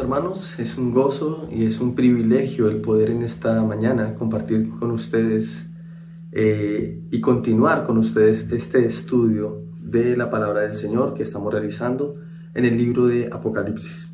hermanos. 0.00 0.58
Es 0.58 0.78
un 0.78 0.92
gozo 0.92 1.48
y 1.50 1.66
es 1.66 1.80
un 1.80 1.94
privilegio 1.94 2.68
el 2.68 2.80
poder 2.80 3.10
en 3.10 3.22
esta 3.22 3.62
mañana 3.62 4.14
compartir 4.14 4.70
con 4.70 4.90
ustedes 4.90 5.70
eh, 6.32 7.02
y 7.10 7.20
continuar 7.20 7.86
con 7.86 7.98
ustedes 7.98 8.50
este 8.50 8.84
estudio 8.84 9.62
de 9.80 10.16
la 10.16 10.30
palabra 10.30 10.62
del 10.62 10.74
Señor 10.74 11.14
que 11.14 11.22
estamos 11.22 11.52
realizando 11.52 12.16
en 12.54 12.64
el 12.64 12.76
libro 12.76 13.06
de 13.06 13.28
Apocalipsis. 13.30 14.12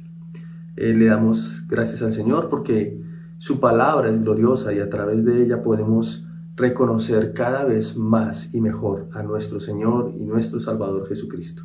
Eh, 0.77 0.93
le 0.93 1.07
damos 1.07 1.67
gracias 1.69 2.03
al 2.03 2.12
Señor 2.12 2.48
porque 2.48 3.01
su 3.39 3.61
palabra 3.61 4.11
es 4.11 4.21
gloriosa 4.21 4.73
y 4.73 4.81
a 4.81 4.91
través 4.91 5.25
de 5.25 5.43
ella 5.43 5.62
podemos 5.62 6.27
reconocer 6.57 7.33
cada 7.33 7.65
vez 7.65 7.97
más 7.97 8.55
y 8.55 8.61
mejor 8.61 9.09
a 9.12 9.23
nuestro 9.23 9.61
Señor 9.61 10.15
y 10.19 10.25
nuestro 10.25 10.59
Salvador 10.59 11.07
Jesucristo. 11.07 11.65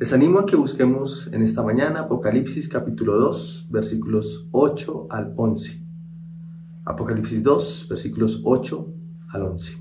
Les 0.00 0.12
animo 0.12 0.40
a 0.40 0.46
que 0.46 0.56
busquemos 0.56 1.32
en 1.32 1.42
esta 1.42 1.62
mañana 1.62 2.00
Apocalipsis 2.00 2.68
capítulo 2.68 3.16
2, 3.16 3.68
versículos 3.70 4.48
8 4.50 5.06
al 5.08 5.32
11. 5.36 5.86
Apocalipsis 6.84 7.44
2, 7.44 7.86
versículos 7.90 8.40
8 8.42 8.92
al 9.28 9.42
11. 9.42 9.78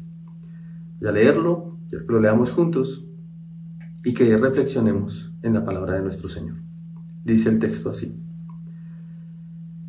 Y 1.02 1.08
a 1.08 1.11
leerlo, 1.11 1.80
quiero 1.89 2.05
que 2.05 2.14
lo 2.14 2.22
leamos 2.22 2.52
juntos 2.52 3.09
y 4.03 4.14
que 4.14 4.38
reflexionemos 4.38 5.33
en 5.42 5.55
la 5.55 5.66
palabra 5.66 5.95
de 5.95 6.03
nuestro 6.03 6.30
Señor. 6.30 6.58
Dice 7.25 7.50
el 7.50 7.58
texto 7.58 7.89
así. 7.89 8.16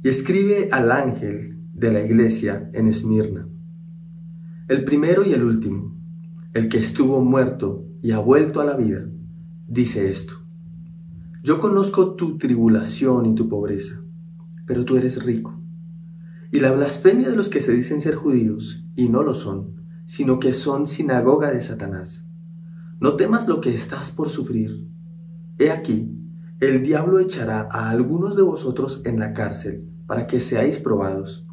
Y 0.02 0.08
escribe 0.08 0.70
al 0.72 0.90
ángel 0.90 1.58
de 1.74 1.92
la 1.92 2.02
iglesia 2.02 2.70
en 2.72 2.88
Esmirna, 2.88 3.46
el 4.68 4.86
primero 4.86 5.22
y 5.22 5.34
el 5.34 5.44
último, 5.44 5.94
el 6.54 6.70
que 6.70 6.78
estuvo 6.78 7.22
muerto 7.22 7.84
y 8.00 8.12
ha 8.12 8.20
vuelto 8.20 8.62
a 8.62 8.64
la 8.64 8.74
vida 8.74 9.06
dice 9.74 10.08
esto. 10.08 10.34
Yo 11.42 11.58
conozco 11.58 12.14
tu 12.14 12.38
tribulación 12.38 13.26
y 13.26 13.34
tu 13.34 13.48
pobreza, 13.48 14.00
pero 14.66 14.84
tú 14.84 14.96
eres 14.96 15.24
rico. 15.24 15.60
Y 16.52 16.60
la 16.60 16.70
blasfemia 16.70 17.28
de 17.28 17.34
los 17.34 17.48
que 17.48 17.60
se 17.60 17.72
dicen 17.72 18.00
ser 18.00 18.14
judíos 18.14 18.86
y 18.94 19.08
no 19.08 19.24
lo 19.24 19.34
son, 19.34 19.74
sino 20.06 20.38
que 20.38 20.52
son 20.52 20.86
sinagoga 20.86 21.50
de 21.50 21.60
Satanás. 21.60 22.30
No 23.00 23.16
temas 23.16 23.48
lo 23.48 23.60
que 23.60 23.74
estás 23.74 24.12
por 24.12 24.30
sufrir. 24.30 24.88
He 25.58 25.72
aquí, 25.72 26.16
el 26.60 26.84
diablo 26.84 27.18
echará 27.18 27.68
a 27.72 27.90
algunos 27.90 28.36
de 28.36 28.42
vosotros 28.42 29.02
en 29.04 29.18
la 29.18 29.32
cárcel 29.32 29.90
para 30.06 30.28
que 30.28 30.38
seáis 30.38 30.78
probados, 30.78 31.48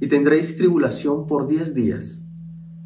y 0.00 0.08
tendréis 0.08 0.56
tribulación 0.56 1.26
por 1.26 1.46
diez 1.46 1.74
días. 1.74 2.26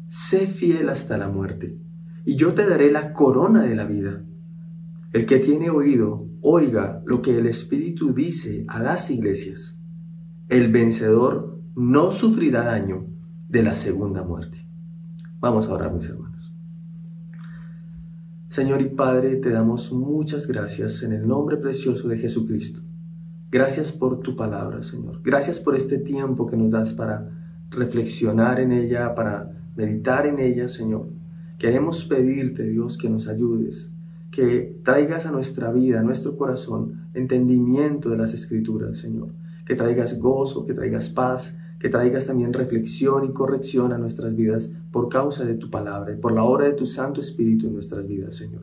Sé 0.09 0.47
fiel 0.47 0.89
hasta 0.89 1.17
la 1.17 1.29
muerte, 1.29 1.79
y 2.25 2.35
yo 2.35 2.53
te 2.53 2.67
daré 2.67 2.91
la 2.91 3.13
corona 3.13 3.63
de 3.63 3.75
la 3.75 3.85
vida. 3.85 4.25
El 5.13 5.25
que 5.25 5.39
tiene 5.39 5.69
oído, 5.69 6.25
oiga 6.41 7.03
lo 7.05 7.21
que 7.21 7.37
el 7.37 7.45
Espíritu 7.45 8.13
dice 8.13 8.63
a 8.69 8.81
las 8.81 9.11
iglesias. 9.11 9.81
El 10.47 10.71
vencedor 10.71 11.59
no 11.75 12.11
sufrirá 12.11 12.63
daño 12.63 13.07
de 13.49 13.61
la 13.61 13.75
segunda 13.75 14.23
muerte. 14.23 14.65
Vamos 15.41 15.67
a 15.67 15.73
orar, 15.73 15.93
mis 15.93 16.07
hermanos. 16.07 16.55
Señor 18.47 18.81
y 18.81 18.89
Padre, 18.89 19.35
te 19.37 19.49
damos 19.49 19.91
muchas 19.91 20.47
gracias 20.47 21.03
en 21.03 21.11
el 21.11 21.27
nombre 21.27 21.57
precioso 21.57 22.07
de 22.07 22.17
Jesucristo. 22.17 22.81
Gracias 23.51 23.91
por 23.91 24.19
tu 24.21 24.37
palabra, 24.37 24.81
Señor. 24.81 25.21
Gracias 25.23 25.59
por 25.59 25.75
este 25.75 25.97
tiempo 25.97 26.47
que 26.47 26.55
nos 26.55 26.71
das 26.71 26.93
para 26.93 27.29
reflexionar 27.69 28.61
en 28.61 28.71
ella, 28.71 29.13
para 29.13 29.51
meditar 29.75 30.25
en 30.25 30.39
ella, 30.39 30.69
Señor. 30.69 31.09
Queremos 31.57 32.05
pedirte, 32.05 32.63
Dios, 32.63 32.97
que 32.97 33.09
nos 33.09 33.27
ayudes 33.27 33.93
que 34.31 34.79
traigas 34.83 35.25
a 35.25 35.31
nuestra 35.31 35.71
vida, 35.71 35.99
a 35.99 36.03
nuestro 36.03 36.37
corazón, 36.37 37.09
entendimiento 37.13 38.09
de 38.09 38.17
las 38.17 38.33
escrituras, 38.33 38.97
Señor. 38.97 39.29
Que 39.65 39.75
traigas 39.75 40.19
gozo, 40.19 40.65
que 40.65 40.73
traigas 40.73 41.09
paz, 41.09 41.59
que 41.79 41.89
traigas 41.89 42.27
también 42.27 42.53
reflexión 42.53 43.25
y 43.25 43.33
corrección 43.33 43.91
a 43.91 43.97
nuestras 43.97 44.35
vidas 44.35 44.73
por 44.91 45.09
causa 45.09 45.43
de 45.43 45.55
tu 45.55 45.69
palabra 45.69 46.13
y 46.13 46.17
por 46.17 46.31
la 46.31 46.43
obra 46.43 46.65
de 46.65 46.73
tu 46.73 46.85
Santo 46.85 47.19
Espíritu 47.19 47.67
en 47.67 47.73
nuestras 47.73 48.07
vidas, 48.07 48.35
Señor. 48.35 48.61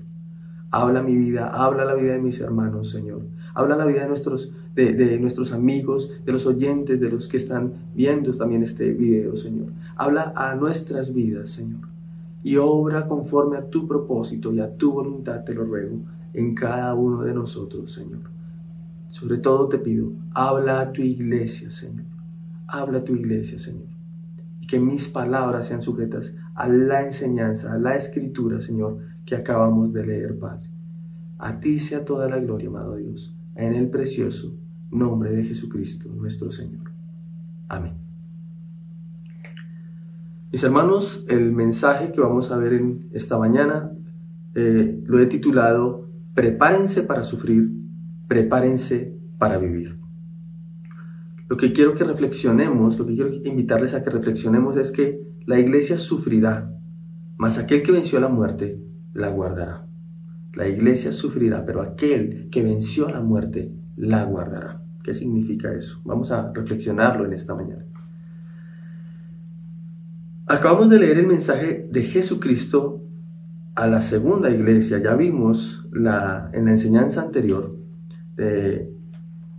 Habla 0.70 1.02
mi 1.02 1.16
vida, 1.16 1.48
habla 1.48 1.84
la 1.84 1.94
vida 1.94 2.12
de 2.12 2.20
mis 2.20 2.40
hermanos, 2.40 2.90
Señor. 2.90 3.22
Habla 3.54 3.76
la 3.76 3.84
vida 3.84 4.02
de 4.02 4.08
nuestros, 4.08 4.52
de, 4.74 4.94
de, 4.94 5.18
nuestros 5.18 5.52
amigos, 5.52 6.12
de 6.24 6.32
los 6.32 6.46
oyentes, 6.46 7.00
de 7.00 7.10
los 7.10 7.26
que 7.28 7.36
están 7.36 7.72
viendo 7.94 8.32
también 8.32 8.62
este 8.62 8.92
video, 8.92 9.36
Señor. 9.36 9.72
Habla 9.96 10.32
a 10.36 10.54
nuestras 10.54 11.12
vidas, 11.12 11.50
Señor 11.50 11.97
y 12.42 12.56
obra 12.56 13.06
conforme 13.06 13.56
a 13.56 13.68
tu 13.68 13.86
propósito 13.86 14.52
y 14.52 14.60
a 14.60 14.76
tu 14.76 14.92
voluntad, 14.92 15.44
te 15.44 15.54
lo 15.54 15.64
ruego, 15.64 16.00
en 16.32 16.54
cada 16.54 16.94
uno 16.94 17.22
de 17.22 17.34
nosotros, 17.34 17.92
Señor. 17.92 18.20
Sobre 19.08 19.38
todo 19.38 19.68
te 19.68 19.78
pido, 19.78 20.12
habla 20.34 20.80
a 20.80 20.92
tu 20.92 21.02
iglesia, 21.02 21.70
Señor. 21.70 22.04
Habla 22.66 22.98
a 22.98 23.04
tu 23.04 23.14
iglesia, 23.14 23.58
Señor. 23.58 23.88
Y 24.60 24.66
que 24.66 24.78
mis 24.78 25.08
palabras 25.08 25.66
sean 25.66 25.82
sujetas 25.82 26.36
a 26.54 26.68
la 26.68 27.04
enseñanza, 27.04 27.72
a 27.72 27.78
la 27.78 27.96
escritura, 27.96 28.60
Señor, 28.60 28.98
que 29.24 29.34
acabamos 29.34 29.92
de 29.92 30.06
leer, 30.06 30.38
Padre. 30.38 30.68
A 31.38 31.58
ti 31.60 31.78
sea 31.78 32.04
toda 32.04 32.28
la 32.28 32.38
gloria, 32.38 32.68
amado 32.68 32.96
Dios, 32.96 33.34
en 33.54 33.74
el 33.74 33.88
precioso 33.88 34.54
nombre 34.90 35.30
de 35.30 35.44
Jesucristo, 35.44 36.10
nuestro 36.14 36.50
Señor. 36.50 36.90
Amén. 37.68 38.07
Mis 40.50 40.62
hermanos, 40.62 41.26
el 41.28 41.52
mensaje 41.52 42.10
que 42.10 42.22
vamos 42.22 42.50
a 42.50 42.56
ver 42.56 42.72
en 42.72 43.10
esta 43.12 43.38
mañana 43.38 43.92
eh, 44.54 44.98
lo 45.04 45.20
he 45.20 45.26
titulado 45.26 46.08
Prepárense 46.34 47.02
para 47.02 47.22
sufrir, 47.22 47.70
prepárense 48.28 49.14
para 49.38 49.58
vivir. 49.58 49.98
Lo 51.48 51.56
que 51.56 51.72
quiero 51.72 51.94
que 51.94 52.04
reflexionemos, 52.04 52.98
lo 52.98 53.06
que 53.06 53.14
quiero 53.14 53.34
invitarles 53.34 53.92
a 53.92 54.02
que 54.02 54.10
reflexionemos 54.10 54.76
es 54.76 54.90
que 54.90 55.20
la 55.44 55.58
iglesia 55.58 55.98
sufrirá, 55.98 56.72
mas 57.36 57.58
aquel 57.58 57.82
que 57.82 57.92
venció 57.92 58.18
la 58.18 58.28
muerte 58.28 58.80
la 59.12 59.28
guardará. 59.28 59.86
La 60.54 60.66
iglesia 60.66 61.12
sufrirá, 61.12 61.66
pero 61.66 61.82
aquel 61.82 62.48
que 62.50 62.62
venció 62.62 63.10
la 63.10 63.20
muerte 63.20 63.72
la 63.96 64.24
guardará. 64.24 64.82
¿Qué 65.02 65.12
significa 65.12 65.74
eso? 65.74 66.00
Vamos 66.04 66.32
a 66.32 66.52
reflexionarlo 66.52 67.26
en 67.26 67.34
esta 67.34 67.54
mañana. 67.54 67.84
Acabamos 70.50 70.88
de 70.88 70.98
leer 70.98 71.18
el 71.18 71.26
mensaje 71.26 71.86
de 71.90 72.02
Jesucristo 72.04 73.04
a 73.74 73.86
la 73.86 74.00
segunda 74.00 74.48
iglesia. 74.48 74.96
Ya 74.96 75.14
vimos 75.14 75.86
la, 75.92 76.48
en 76.54 76.64
la 76.64 76.70
enseñanza 76.70 77.20
anterior 77.20 77.76
eh, 78.38 78.90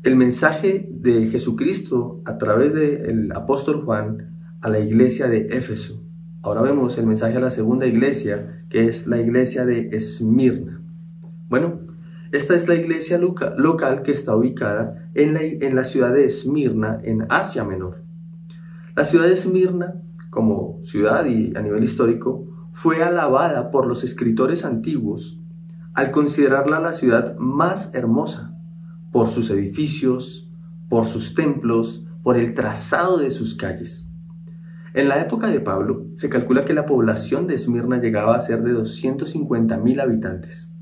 el 0.01 0.15
mensaje 0.15 0.89
de 0.89 1.27
Jesucristo 1.27 2.23
a 2.25 2.39
través 2.39 2.73
del 2.73 3.31
apóstol 3.33 3.83
Juan 3.85 4.57
a 4.61 4.69
la 4.69 4.79
iglesia 4.79 5.27
de 5.27 5.49
Éfeso. 5.51 6.03
Ahora 6.41 6.63
vemos 6.63 6.97
el 6.97 7.05
mensaje 7.05 7.37
a 7.37 7.41
la 7.41 7.51
segunda 7.51 7.85
iglesia, 7.85 8.65
que 8.71 8.87
es 8.87 9.05
la 9.05 9.21
iglesia 9.21 9.67
de 9.67 9.89
Esmirna. 9.91 10.81
Bueno, 11.49 11.81
esta 12.31 12.55
es 12.55 12.67
la 12.67 12.73
iglesia 12.73 13.19
local 13.19 14.01
que 14.01 14.11
está 14.11 14.35
ubicada 14.35 15.11
en 15.13 15.35
la, 15.35 15.43
en 15.43 15.75
la 15.75 15.83
ciudad 15.83 16.15
de 16.15 16.25
Esmirna, 16.25 16.99
en 17.03 17.27
Asia 17.29 17.63
Menor. 17.63 17.97
La 18.95 19.05
ciudad 19.05 19.27
de 19.27 19.33
Esmirna 19.33 20.01
como 20.39 20.79
ciudad 20.83 21.25
y 21.25 21.53
a 21.57 21.61
nivel 21.61 21.83
histórico, 21.83 22.47
fue 22.71 23.03
alabada 23.03 23.71
por 23.71 23.85
los 23.85 24.05
escritores 24.05 24.63
antiguos 24.63 25.41
al 25.93 26.11
considerarla 26.11 26.79
la 26.79 26.93
ciudad 26.93 27.35
más 27.37 27.93
hermosa 27.93 28.55
por 29.11 29.27
sus 29.27 29.49
edificios, 29.49 30.49
por 30.87 31.07
sus 31.07 31.35
templos, 31.35 32.07
por 32.23 32.37
el 32.37 32.53
trazado 32.53 33.17
de 33.17 33.31
sus 33.31 33.53
calles. 33.53 34.09
En 34.93 35.09
la 35.09 35.19
época 35.19 35.47
de 35.47 35.59
Pablo 35.59 36.05
se 36.15 36.29
calcula 36.29 36.63
que 36.63 36.73
la 36.73 36.85
población 36.85 37.47
de 37.47 37.55
Esmirna 37.55 37.99
llegaba 37.99 38.37
a 38.37 38.41
ser 38.41 38.63
de 38.63 38.71
250.000 38.73 40.01
habitantes. 40.01 40.73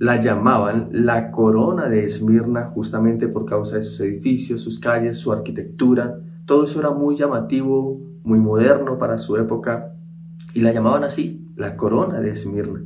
La 0.00 0.20
llamaban 0.20 0.88
la 0.90 1.30
corona 1.30 1.88
de 1.88 2.02
Esmirna 2.02 2.64
justamente 2.74 3.28
por 3.28 3.46
causa 3.46 3.76
de 3.76 3.82
sus 3.82 4.00
edificios, 4.00 4.62
sus 4.62 4.80
calles, 4.80 5.16
su 5.16 5.30
arquitectura. 5.30 6.18
Todo 6.44 6.64
eso 6.64 6.80
era 6.80 6.90
muy 6.90 7.14
llamativo, 7.14 8.07
muy 8.24 8.38
moderno 8.38 8.98
para 8.98 9.18
su 9.18 9.36
época, 9.36 9.94
y 10.54 10.60
la 10.60 10.72
llamaban 10.72 11.04
así, 11.04 11.48
la 11.56 11.76
corona 11.76 12.20
de 12.20 12.30
Esmirna. 12.30 12.82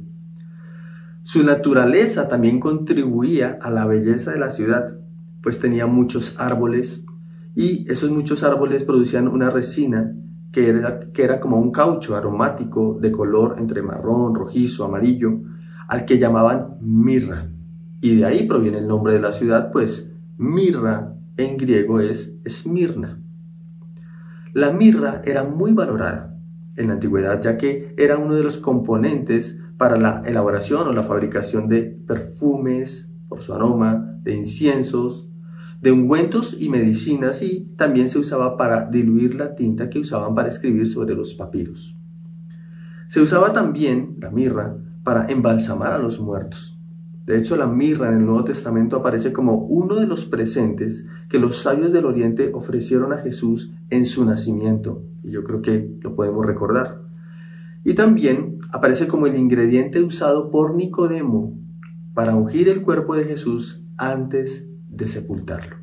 Su 1.22 1.44
naturaleza 1.44 2.28
también 2.28 2.58
contribuía 2.58 3.58
a 3.60 3.70
la 3.70 3.86
belleza 3.86 4.32
de 4.32 4.38
la 4.38 4.50
ciudad, 4.50 4.98
pues 5.42 5.60
tenía 5.60 5.86
muchos 5.86 6.34
árboles 6.38 7.04
y 7.54 7.90
esos 7.90 8.10
muchos 8.10 8.42
árboles 8.42 8.82
producían 8.82 9.28
una 9.28 9.50
resina 9.50 10.14
que 10.52 10.68
era, 10.68 11.00
que 11.12 11.22
era 11.22 11.40
como 11.40 11.58
un 11.58 11.70
caucho 11.70 12.16
aromático 12.16 12.98
de 13.00 13.12
color 13.12 13.56
entre 13.58 13.82
marrón, 13.82 14.34
rojizo, 14.34 14.84
amarillo, 14.84 15.40
al 15.88 16.04
que 16.04 16.18
llamaban 16.18 16.76
mirra. 16.80 17.48
Y 18.00 18.16
de 18.16 18.24
ahí 18.24 18.46
proviene 18.46 18.78
el 18.78 18.88
nombre 18.88 19.12
de 19.12 19.20
la 19.20 19.32
ciudad, 19.32 19.70
pues 19.70 20.12
mirra 20.36 21.14
en 21.36 21.56
griego 21.56 22.00
es 22.00 22.38
Esmirna. 22.44 23.21
La 24.52 24.70
mirra 24.70 25.22
era 25.24 25.44
muy 25.44 25.72
valorada 25.72 26.36
en 26.76 26.88
la 26.88 26.94
antigüedad, 26.94 27.40
ya 27.40 27.56
que 27.56 27.94
era 27.96 28.18
uno 28.18 28.34
de 28.34 28.42
los 28.42 28.58
componentes 28.58 29.62
para 29.78 29.96
la 29.96 30.22
elaboración 30.26 30.88
o 30.88 30.92
la 30.92 31.04
fabricación 31.04 31.68
de 31.68 31.82
perfumes, 32.06 33.14
por 33.28 33.40
su 33.40 33.54
aroma, 33.54 34.18
de 34.22 34.34
inciensos, 34.34 35.30
de 35.80 35.90
ungüentos 35.90 36.60
y 36.60 36.68
medicinas 36.68 37.42
y 37.42 37.72
también 37.76 38.10
se 38.10 38.18
usaba 38.18 38.58
para 38.58 38.90
diluir 38.90 39.34
la 39.34 39.54
tinta 39.54 39.88
que 39.88 39.98
usaban 39.98 40.34
para 40.34 40.48
escribir 40.48 40.86
sobre 40.86 41.14
los 41.14 41.32
papiros. 41.32 41.98
Se 43.08 43.20
usaba 43.20 43.54
también 43.54 44.16
la 44.20 44.30
mirra 44.30 44.76
para 45.02 45.26
embalsamar 45.26 45.92
a 45.94 45.98
los 45.98 46.20
muertos. 46.20 46.78
De 47.26 47.38
hecho, 47.38 47.56
la 47.56 47.66
mirra 47.66 48.08
en 48.08 48.18
el 48.18 48.26
Nuevo 48.26 48.44
Testamento 48.44 48.96
aparece 48.96 49.32
como 49.32 49.54
uno 49.54 49.96
de 49.96 50.06
los 50.06 50.24
presentes 50.24 51.08
que 51.32 51.38
los 51.38 51.62
sabios 51.62 51.92
del 51.92 52.04
Oriente 52.04 52.50
ofrecieron 52.52 53.14
a 53.14 53.22
Jesús 53.22 53.72
en 53.88 54.04
su 54.04 54.22
nacimiento. 54.26 55.02
Y 55.24 55.30
yo 55.30 55.42
creo 55.44 55.62
que 55.62 55.96
lo 56.02 56.14
podemos 56.14 56.44
recordar. 56.44 57.00
Y 57.84 57.94
también 57.94 58.56
aparece 58.70 59.08
como 59.08 59.26
el 59.26 59.38
ingrediente 59.38 60.02
usado 60.02 60.50
por 60.50 60.74
Nicodemo 60.74 61.58
para 62.12 62.36
ungir 62.36 62.68
el 62.68 62.82
cuerpo 62.82 63.16
de 63.16 63.24
Jesús 63.24 63.82
antes 63.96 64.70
de 64.90 65.08
sepultarlo. 65.08 65.76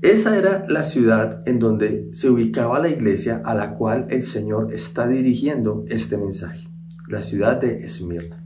Esa 0.00 0.38
era 0.38 0.64
la 0.68 0.84
ciudad 0.84 1.42
en 1.44 1.58
donde 1.58 2.08
se 2.12 2.30
ubicaba 2.30 2.78
la 2.78 2.88
iglesia 2.88 3.42
a 3.44 3.56
la 3.56 3.74
cual 3.74 4.06
el 4.10 4.22
Señor 4.22 4.72
está 4.72 5.08
dirigiendo 5.08 5.84
este 5.88 6.16
mensaje, 6.16 6.68
la 7.08 7.22
ciudad 7.22 7.60
de 7.60 7.82
Esmirna. 7.82 8.36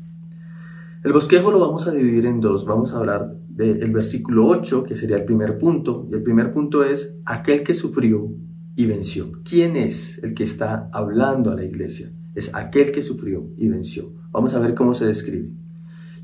El 1.04 1.12
bosquejo 1.12 1.50
lo 1.50 1.60
vamos 1.60 1.86
a 1.86 1.92
dividir 1.92 2.24
en 2.24 2.40
dos. 2.40 2.64
Vamos 2.64 2.94
a 2.94 2.96
hablar 2.96 3.34
del 3.54 3.92
versículo 3.92 4.46
8, 4.48 4.84
que 4.84 4.96
sería 4.96 5.16
el 5.16 5.24
primer 5.24 5.58
punto. 5.58 6.08
Y 6.10 6.14
el 6.14 6.22
primer 6.22 6.52
punto 6.52 6.82
es 6.82 7.16
aquel 7.24 7.62
que 7.62 7.72
sufrió 7.72 8.32
y 8.74 8.86
venció. 8.86 9.30
¿Quién 9.44 9.76
es 9.76 10.22
el 10.24 10.34
que 10.34 10.44
está 10.44 10.88
hablando 10.92 11.50
a 11.50 11.54
la 11.54 11.64
iglesia? 11.64 12.10
Es 12.34 12.52
aquel 12.54 12.90
que 12.90 13.00
sufrió 13.00 13.48
y 13.56 13.68
venció. 13.68 14.12
Vamos 14.32 14.54
a 14.54 14.58
ver 14.58 14.74
cómo 14.74 14.94
se 14.94 15.06
describe. 15.06 15.50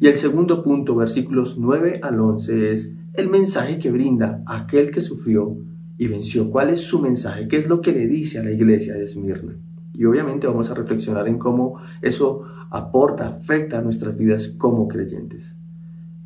Y 0.00 0.08
el 0.08 0.14
segundo 0.14 0.62
punto, 0.62 0.96
versículos 0.96 1.56
9 1.58 2.00
al 2.02 2.18
11, 2.18 2.72
es 2.72 2.98
el 3.14 3.28
mensaje 3.28 3.78
que 3.78 3.92
brinda 3.92 4.42
aquel 4.46 4.90
que 4.90 5.00
sufrió 5.00 5.56
y 5.98 6.08
venció. 6.08 6.50
¿Cuál 6.50 6.70
es 6.70 6.80
su 6.80 7.00
mensaje? 7.00 7.46
¿Qué 7.46 7.58
es 7.58 7.68
lo 7.68 7.80
que 7.80 7.92
le 7.92 8.08
dice 8.08 8.38
a 8.38 8.42
la 8.42 8.50
iglesia 8.50 8.94
de 8.94 9.04
Esmirna? 9.04 9.56
Y 9.94 10.04
obviamente 10.06 10.46
vamos 10.46 10.70
a 10.70 10.74
reflexionar 10.74 11.28
en 11.28 11.38
cómo 11.38 11.76
eso 12.02 12.42
aporta, 12.70 13.28
afecta 13.28 13.78
a 13.78 13.82
nuestras 13.82 14.16
vidas 14.16 14.48
como 14.48 14.88
creyentes. 14.88 15.59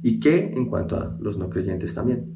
Y 0.04 0.20
qué 0.20 0.52
en 0.54 0.66
cuanto 0.66 0.96
a 0.96 1.16
los 1.18 1.38
no 1.38 1.48
creyentes 1.48 1.94
también. 1.94 2.34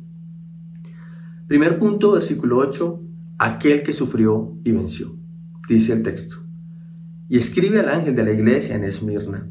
Primer 1.48 1.78
punto, 1.78 2.12
versículo 2.12 2.56
8, 2.56 3.02
aquel 3.36 3.82
que 3.82 3.92
sufrió 3.92 4.56
y 4.64 4.72
venció. 4.72 5.14
Dice 5.68 5.92
el 5.92 6.02
texto. 6.02 6.36
Y 7.28 7.36
escribe 7.36 7.78
al 7.80 7.90
ángel 7.90 8.16
de 8.16 8.24
la 8.24 8.32
iglesia 8.32 8.74
en 8.74 8.84
Esmirna, 8.84 9.50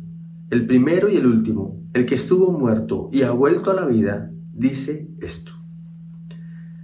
el 0.50 0.66
primero 0.66 1.12
y 1.12 1.18
el 1.18 1.28
último, 1.28 1.80
el 1.94 2.08
que 2.08 2.16
estuvo 2.16 2.52
muerto 2.52 3.12
y 3.14 3.22
ha 3.22 3.30
vuelto 3.30 3.70
a 3.70 3.76
la 3.76 3.86
vida, 3.86 4.32
dice 4.52 5.12
esto. 5.22 5.52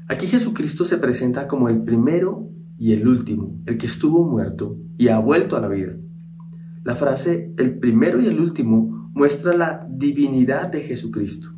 Aquí 0.08 0.28
Jesucristo 0.28 0.86
se 0.86 1.00
presenta 1.00 1.48
como 1.48 1.68
el 1.68 1.82
primero 1.82 2.52
y 2.78 2.92
el 2.92 3.08
último, 3.08 3.60
el 3.66 3.80
que 3.80 3.88
estuvo 3.88 4.24
muerto 4.24 4.78
y 5.00 5.08
ha 5.08 5.18
vuelto 5.18 5.58
a 5.58 5.62
la 5.62 5.68
vida. 5.68 5.94
La 6.84 6.94
frase 6.94 7.56
el 7.58 7.80
primero 7.80 8.22
y 8.22 8.28
el 8.28 8.40
último 8.40 9.03
muestra 9.14 9.56
la 9.56 9.88
divinidad 9.90 10.70
de 10.70 10.82
Jesucristo. 10.82 11.50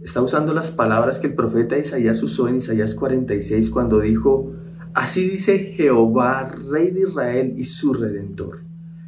Está 0.00 0.20
usando 0.20 0.52
las 0.52 0.72
palabras 0.72 1.18
que 1.18 1.28
el 1.28 1.34
profeta 1.34 1.78
Isaías 1.78 2.22
usó 2.22 2.48
en 2.48 2.56
Isaías 2.56 2.94
46 2.94 3.70
cuando 3.70 4.00
dijo, 4.00 4.52
Así 4.94 5.28
dice 5.28 5.58
Jehová, 5.58 6.48
Rey 6.48 6.90
de 6.90 7.02
Israel 7.02 7.54
y 7.56 7.64
su 7.64 7.94
Redentor, 7.94 8.64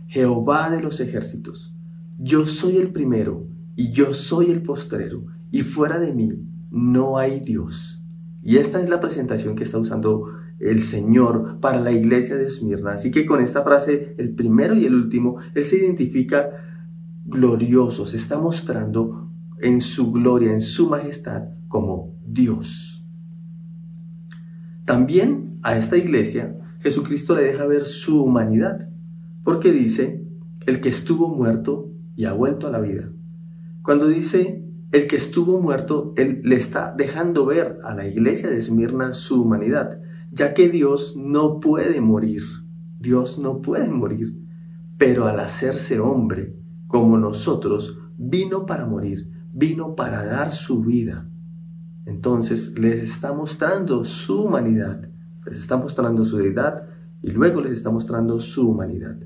Jehová 0.06 0.71
de 0.71 0.81
los 0.81 1.00
ejércitos. 1.00 1.75
Yo 2.19 2.47
soy 2.47 2.76
el 2.79 2.91
primero 2.93 3.47
y 3.77 3.91
yo 3.91 4.15
soy 4.15 4.50
el 4.50 4.62
postrero, 4.62 5.27
y 5.50 5.62
fuera 5.62 5.99
de 5.99 6.12
mí 6.12 6.32
no 6.70 7.19
hay 7.19 7.41
Dios. 7.41 8.03
Y 8.43 8.59
esta 8.59 8.81
es 8.81 8.88
la 8.88 9.00
presentación 9.00 9.56
que 9.56 9.65
está 9.65 9.79
usando 9.79 10.31
el 10.61 10.81
Señor 10.81 11.59
para 11.61 11.81
la 11.81 11.91
iglesia 11.91 12.37
de 12.37 12.47
Esmirna. 12.47 12.93
Así 12.93 13.11
que 13.11 13.27
con 13.27 13.43
esta 13.43 13.62
frase, 13.62 14.15
el 14.19 14.35
primero 14.35 14.75
y 14.75 14.87
el 14.87 14.94
último, 14.94 15.38
Él 15.55 15.65
se 15.65 15.79
identifica 15.79 16.50
glorioso, 17.25 18.06
se 18.06 18.17
está 18.17 18.38
mostrando 18.38 19.31
en 19.61 19.81
su 19.81 20.12
gloria, 20.12 20.53
en 20.53 20.61
su 20.61 20.88
majestad, 20.88 21.44
como 21.69 22.15
Dios. 22.26 23.06
También 24.85 25.59
a 25.62 25.76
esta 25.76 25.97
iglesia 25.97 26.56
Jesucristo 26.81 27.35
le 27.35 27.44
deja 27.44 27.65
ver 27.65 27.85
su 27.85 28.23
humanidad, 28.23 28.91
porque 29.43 29.73
dice, 29.73 30.23
el 30.67 30.81
que 30.81 30.91
estuvo 30.91 31.29
muerto 31.29 31.91
y 32.17 32.26
ha 32.26 32.32
vuelto 32.32 32.67
a 32.67 32.71
la 32.71 32.81
vida. 32.81 33.11
Cuando 33.82 34.06
dice 34.06 34.62
el 34.93 35.06
que 35.06 35.17
estuvo 35.17 35.61
muerto, 35.61 36.12
él 36.17 36.41
le 36.44 36.56
está 36.56 36.94
dejando 36.97 37.47
ver 37.47 37.79
a 37.85 37.94
la 37.94 38.06
iglesia 38.06 38.50
de 38.50 38.59
Esmirna 38.59 39.12
su 39.12 39.43
humanidad 39.43 40.00
ya 40.35 40.53
que 40.53 40.69
Dios 40.69 41.17
no 41.17 41.61
puede 41.61 42.00
morir. 42.00 42.43
Dios 42.99 43.38
no 43.38 43.62
puede 43.62 43.88
morir, 43.88 44.37
pero 44.99 45.29
al 45.29 45.38
hacerse 45.38 46.00
hombre 46.00 46.56
como 46.94 47.19
nosotros, 47.19 47.99
vino 48.17 48.67
para 48.67 48.87
morir, 48.87 49.29
vino 49.52 49.96
para 49.96 50.25
dar 50.25 50.52
su 50.52 50.81
vida. 50.81 51.29
Entonces 52.06 52.79
les 52.79 53.02
está 53.02 53.32
mostrando 53.32 54.05
su 54.05 54.44
humanidad, 54.44 55.08
les 55.44 55.58
está 55.58 55.76
mostrando 55.76 56.25
su 56.25 56.37
deidad 56.37 56.85
y 57.20 57.32
luego 57.32 57.61
les 57.61 57.73
está 57.73 57.91
mostrando 57.91 58.38
su 58.38 58.70
humanidad. 58.70 59.17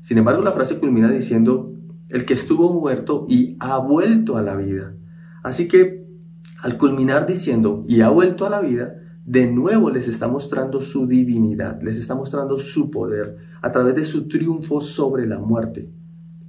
Sin 0.00 0.18
embargo, 0.18 0.42
la 0.42 0.50
frase 0.50 0.80
culmina 0.80 1.08
diciendo, 1.12 1.72
el 2.08 2.24
que 2.24 2.34
estuvo 2.34 2.72
muerto 2.72 3.24
y 3.28 3.56
ha 3.60 3.78
vuelto 3.78 4.36
a 4.36 4.42
la 4.42 4.56
vida. 4.56 4.92
Así 5.44 5.68
que, 5.68 6.08
al 6.60 6.76
culminar 6.76 7.24
diciendo, 7.24 7.84
y 7.86 8.00
ha 8.00 8.08
vuelto 8.08 8.46
a 8.46 8.50
la 8.50 8.60
vida, 8.60 8.96
de 9.24 9.46
nuevo 9.46 9.90
les 9.90 10.08
está 10.08 10.26
mostrando 10.26 10.80
su 10.80 11.06
divinidad, 11.06 11.80
les 11.82 11.98
está 11.98 12.16
mostrando 12.16 12.58
su 12.58 12.90
poder 12.90 13.36
a 13.62 13.70
través 13.70 13.94
de 13.94 14.02
su 14.02 14.26
triunfo 14.26 14.80
sobre 14.80 15.28
la 15.28 15.38
muerte, 15.38 15.88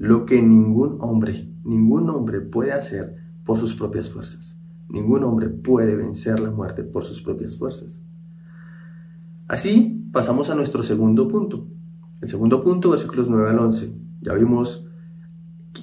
lo 0.02 0.26
que 0.26 0.42
ningún 0.42 0.98
hombre, 1.00 1.48
ningún 1.64 2.10
hombre 2.10 2.42
puede 2.42 2.72
hacer 2.72 3.18
por 3.46 3.60
sus 3.60 3.76
propias 3.76 4.10
fuerzas. 4.10 4.60
Ningún 4.90 5.24
hombre 5.24 5.48
puede 5.48 5.96
vencer 5.96 6.40
la 6.40 6.50
muerte 6.50 6.84
por 6.84 7.04
sus 7.04 7.22
propias 7.22 7.56
fuerzas. 7.56 8.04
Así 9.48 10.10
pasamos 10.12 10.50
a 10.50 10.56
nuestro 10.56 10.82
segundo 10.82 11.28
punto. 11.28 11.68
El 12.20 12.30
segundo 12.30 12.64
punto, 12.64 12.90
versículos 12.90 13.30
9 13.30 13.52
al 13.52 13.60
11. 13.60 13.94
Ya 14.22 14.34
vimos 14.34 14.90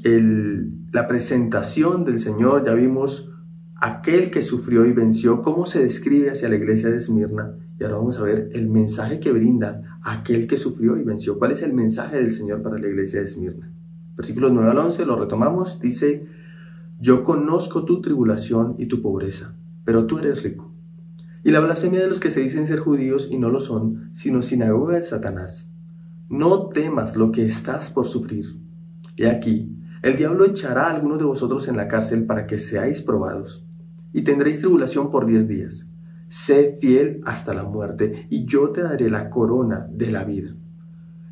la 0.03 1.07
presentación 1.07 2.05
del 2.05 2.19
Señor, 2.19 2.67
ya 2.67 2.75
vimos 2.75 3.33
aquel 3.77 4.33
que 4.33 4.43
sufrió 4.43 4.85
y 4.85 4.93
venció, 4.93 5.43
cómo 5.43 5.65
se 5.65 5.81
describe 5.81 6.31
hacia 6.31 6.49
la 6.49 6.57
iglesia 6.57 6.91
de 6.91 6.97
Esmirna. 6.97 7.55
Y 7.79 7.85
ahora 7.85 7.99
vamos 7.99 8.19
a 8.19 8.25
ver 8.25 8.51
el 8.53 8.69
mensaje 8.69 9.21
que 9.21 9.31
brinda 9.31 10.01
aquel 10.03 10.49
que 10.49 10.57
sufrió 10.57 10.97
y 10.97 11.05
venció. 11.05 11.39
¿Cuál 11.39 11.53
es 11.53 11.63
el 11.63 11.73
mensaje 11.73 12.17
del 12.17 12.33
Señor 12.33 12.63
para 12.63 12.81
la 12.81 12.89
iglesia 12.89 13.21
de 13.21 13.27
Esmirna? 13.27 13.78
Versículos 14.19 14.53
9 14.53 14.73
al 14.73 14.79
11, 14.79 15.07
lo 15.07 15.15
retomamos, 15.15 15.79
dice, 15.79 16.27
yo 16.99 17.23
conozco 17.23 17.85
tu 17.85 18.01
tribulación 18.01 18.75
y 18.77 18.87
tu 18.87 19.01
pobreza, 19.01 19.55
pero 19.85 20.07
tú 20.07 20.19
eres 20.19 20.43
rico. 20.43 20.73
Y 21.45 21.53
la 21.53 21.61
blasfemia 21.61 22.01
de 22.01 22.09
los 22.09 22.19
que 22.19 22.31
se 22.31 22.41
dicen 22.41 22.67
ser 22.67 22.81
judíos 22.81 23.29
y 23.31 23.39
no 23.39 23.49
lo 23.49 23.61
son, 23.61 24.11
sino 24.13 24.43
sinagoga 24.43 24.97
de 24.97 25.05
Satanás. 25.05 25.73
No 26.29 26.67
temas 26.71 27.17
lo 27.17 27.31
que 27.31 27.47
estás 27.47 27.91
por 27.91 28.07
sufrir. 28.07 28.45
Y 29.17 29.27
aquí, 29.27 29.79
el 30.03 30.17
diablo 30.17 30.45
echará 30.45 30.89
a 30.89 30.95
algunos 30.97 31.19
de 31.19 31.25
vosotros 31.25 31.69
en 31.69 31.77
la 31.77 31.87
cárcel 31.87 32.27
para 32.27 32.49
que 32.49 32.59
seáis 32.59 33.01
probados 33.03 33.65
y 34.13 34.23
tendréis 34.23 34.59
tribulación 34.59 35.13
por 35.13 35.27
diez 35.27 35.47
días. 35.47 35.93
Sé 36.27 36.77
fiel 36.81 37.21
hasta 37.25 37.55
la 37.55 37.63
muerte, 37.63 38.27
y 38.31 38.47
yo 38.47 38.71
te 38.71 38.83
daré 38.83 39.09
la 39.11 39.31
corona 39.31 39.87
de 39.91 40.11
la 40.11 40.25
vida. 40.25 40.57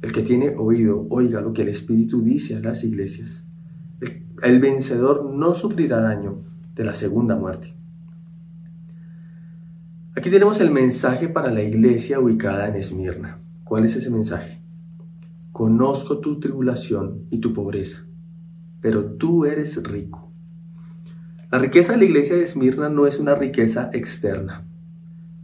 El 0.02 0.12
que 0.12 0.22
tiene 0.22 0.54
oído, 0.56 1.06
oiga 1.10 1.40
lo 1.40 1.52
que 1.52 1.62
el 1.62 1.68
Espíritu 1.68 2.22
dice 2.22 2.56
a 2.56 2.60
las 2.60 2.84
iglesias. 2.84 3.48
El, 4.42 4.60
vencedor 4.60 5.24
no 5.24 5.54
sufrirá 5.54 6.00
daño 6.00 6.42
de 6.74 6.84
la 6.84 6.94
segunda 6.94 7.36
muerte. 7.36 7.74
Aquí 10.14 10.30
tenemos 10.30 10.60
el 10.60 10.70
mensaje 10.70 11.28
para 11.28 11.50
la 11.50 11.62
iglesia 11.62 12.20
ubicada 12.20 12.68
en 12.68 12.76
Esmirna. 12.76 13.38
¿Cuál 13.64 13.84
es 13.84 13.96
ese 13.96 14.10
mensaje? 14.10 14.60
Conozco 15.52 16.18
tu 16.18 16.38
tribulación 16.38 17.24
y 17.30 17.38
tu 17.38 17.52
pobreza, 17.54 18.06
pero 18.80 19.12
tú 19.12 19.46
eres 19.46 19.82
rico. 19.82 20.30
La 21.50 21.58
riqueza 21.58 21.92
de 21.92 21.98
la 21.98 22.04
iglesia 22.04 22.36
de 22.36 22.42
Esmirna 22.42 22.88
no 22.88 23.06
es 23.06 23.18
una 23.18 23.34
riqueza 23.34 23.90
externa. 23.92 24.66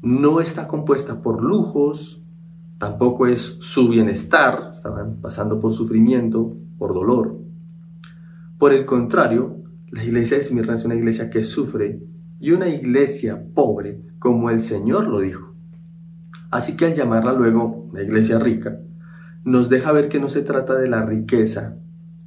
No 0.03 0.41
está 0.41 0.69
compuesta 0.69 1.23
por 1.23 1.43
lujos, 1.43 2.22
tampoco 2.83 3.29
es 3.29 3.59
su 3.61 3.89
bienestar, 3.89 4.71
estaban 4.73 5.21
pasando 5.21 5.61
por 5.61 5.73
sufrimiento, 5.73 6.57
por 6.79 6.93
dolor. 6.93 7.39
Por 8.59 8.73
el 8.73 8.87
contrario, 8.87 9.63
la 9.93 10.03
iglesia 10.03 10.37
de 10.37 10.43
Esmirna 10.43 10.75
es 10.75 10.85
una 10.85 10.97
iglesia 10.97 11.31
que 11.31 11.45
sufre 11.45 12.03
y 12.41 12.51
una 12.51 12.67
iglesia 12.67 13.41
pobre, 13.55 14.03
como 14.19 14.51
el 14.51 14.59
Señor 14.59 15.07
lo 15.07 15.21
dijo. 15.21 15.55
Así 16.51 16.77
que 16.77 16.87
al 16.87 16.95
llamarla 16.95 17.33
luego 17.33 17.89
la 17.93 18.03
iglesia 18.03 18.41
rica, 18.41 18.81
nos 19.45 19.69
deja 19.69 19.93
ver 19.93 20.09
que 20.09 20.19
no 20.19 20.29
se 20.29 20.43
trata 20.43 20.75
de 20.75 20.89
la 20.89 21.07
riqueza 21.07 21.77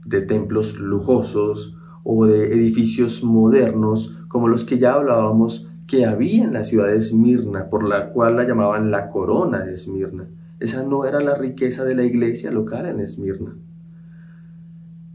de 0.06 0.22
templos 0.22 0.80
lujosos 0.80 1.76
o 2.06 2.28
de 2.28 2.54
edificios 2.54 3.26
modernos 3.26 4.18
como 4.30 4.48
los 4.48 4.64
que 4.64 4.80
ya 4.80 4.94
hablábamos 4.94 5.70
que 5.86 6.06
había 6.06 6.46
en 6.46 6.54
la 6.54 6.64
ciudad 6.64 6.88
de 6.88 6.96
Esmirna, 6.96 7.70
por 7.70 7.84
la 7.86 8.12
cual 8.12 8.38
la 8.38 8.46
llamaban 8.46 8.90
la 8.90 9.10
corona 9.10 9.60
de 9.60 9.74
Esmirna. 9.74 10.30
Esa 10.60 10.84
no 10.84 11.06
era 11.06 11.20
la 11.20 11.36
riqueza 11.36 11.84
de 11.84 11.96
la 11.96 12.04
iglesia 12.04 12.52
local 12.52 12.86
en 12.86 13.00
Esmirna. 13.02 13.56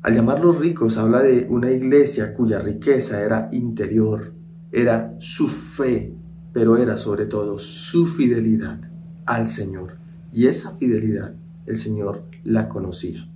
Al 0.03 0.15
llamarlos 0.15 0.59
ricos 0.59 0.97
habla 0.97 1.23
de 1.23 1.47
una 1.49 1.71
iglesia 1.71 2.35
cuya 2.35 2.59
riqueza 2.59 3.23
era 3.23 3.49
interior, 3.53 4.33
era 4.73 5.15
su 5.19 5.49
fe, 5.49 6.15
pero 6.53 6.77
era 6.77 6.97
sobre 6.97 7.27
todo 7.27 7.59
su 7.59 8.07
fidelidad 8.07 8.81
al 9.27 9.47
Señor. 9.47 9.97
Y 10.33 10.47
esa 10.47 10.77
fidelidad 10.77 11.35
el 11.67 11.77
Señor 11.77 12.25
la 12.45 12.69
conocía, 12.69 13.29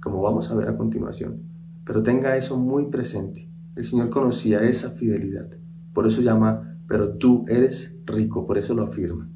como 0.00 0.22
vamos 0.22 0.50
a 0.50 0.54
ver 0.54 0.68
a 0.68 0.76
continuación. 0.76 1.42
Pero 1.84 2.02
tenga 2.02 2.36
eso 2.36 2.58
muy 2.58 2.86
presente. 2.86 3.48
El 3.74 3.84
Señor 3.84 4.10
conocía 4.10 4.60
esa 4.60 4.90
fidelidad. 4.90 5.48
Por 5.94 6.06
eso 6.06 6.20
llama, 6.20 6.78
pero 6.88 7.14
tú 7.14 7.44
eres 7.48 7.98
rico, 8.06 8.46
por 8.46 8.58
eso 8.58 8.74
lo 8.74 8.84
afirma. 8.84 9.28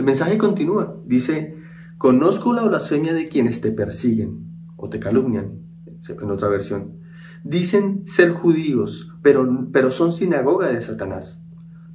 El 0.00 0.06
mensaje 0.06 0.38
continúa, 0.38 0.96
dice, 1.04 1.58
conozco 1.98 2.54
la 2.54 2.62
blasfemia 2.62 3.12
de 3.12 3.26
quienes 3.26 3.60
te 3.60 3.70
persiguen 3.70 4.46
o 4.76 4.88
te 4.88 4.98
calumnian, 4.98 5.60
en 6.08 6.30
otra 6.30 6.48
versión. 6.48 6.92
Dicen 7.44 8.06
ser 8.06 8.30
judíos, 8.30 9.14
pero, 9.20 9.68
pero 9.70 9.90
son 9.90 10.12
sinagoga 10.12 10.72
de 10.72 10.80
Satanás. 10.80 11.44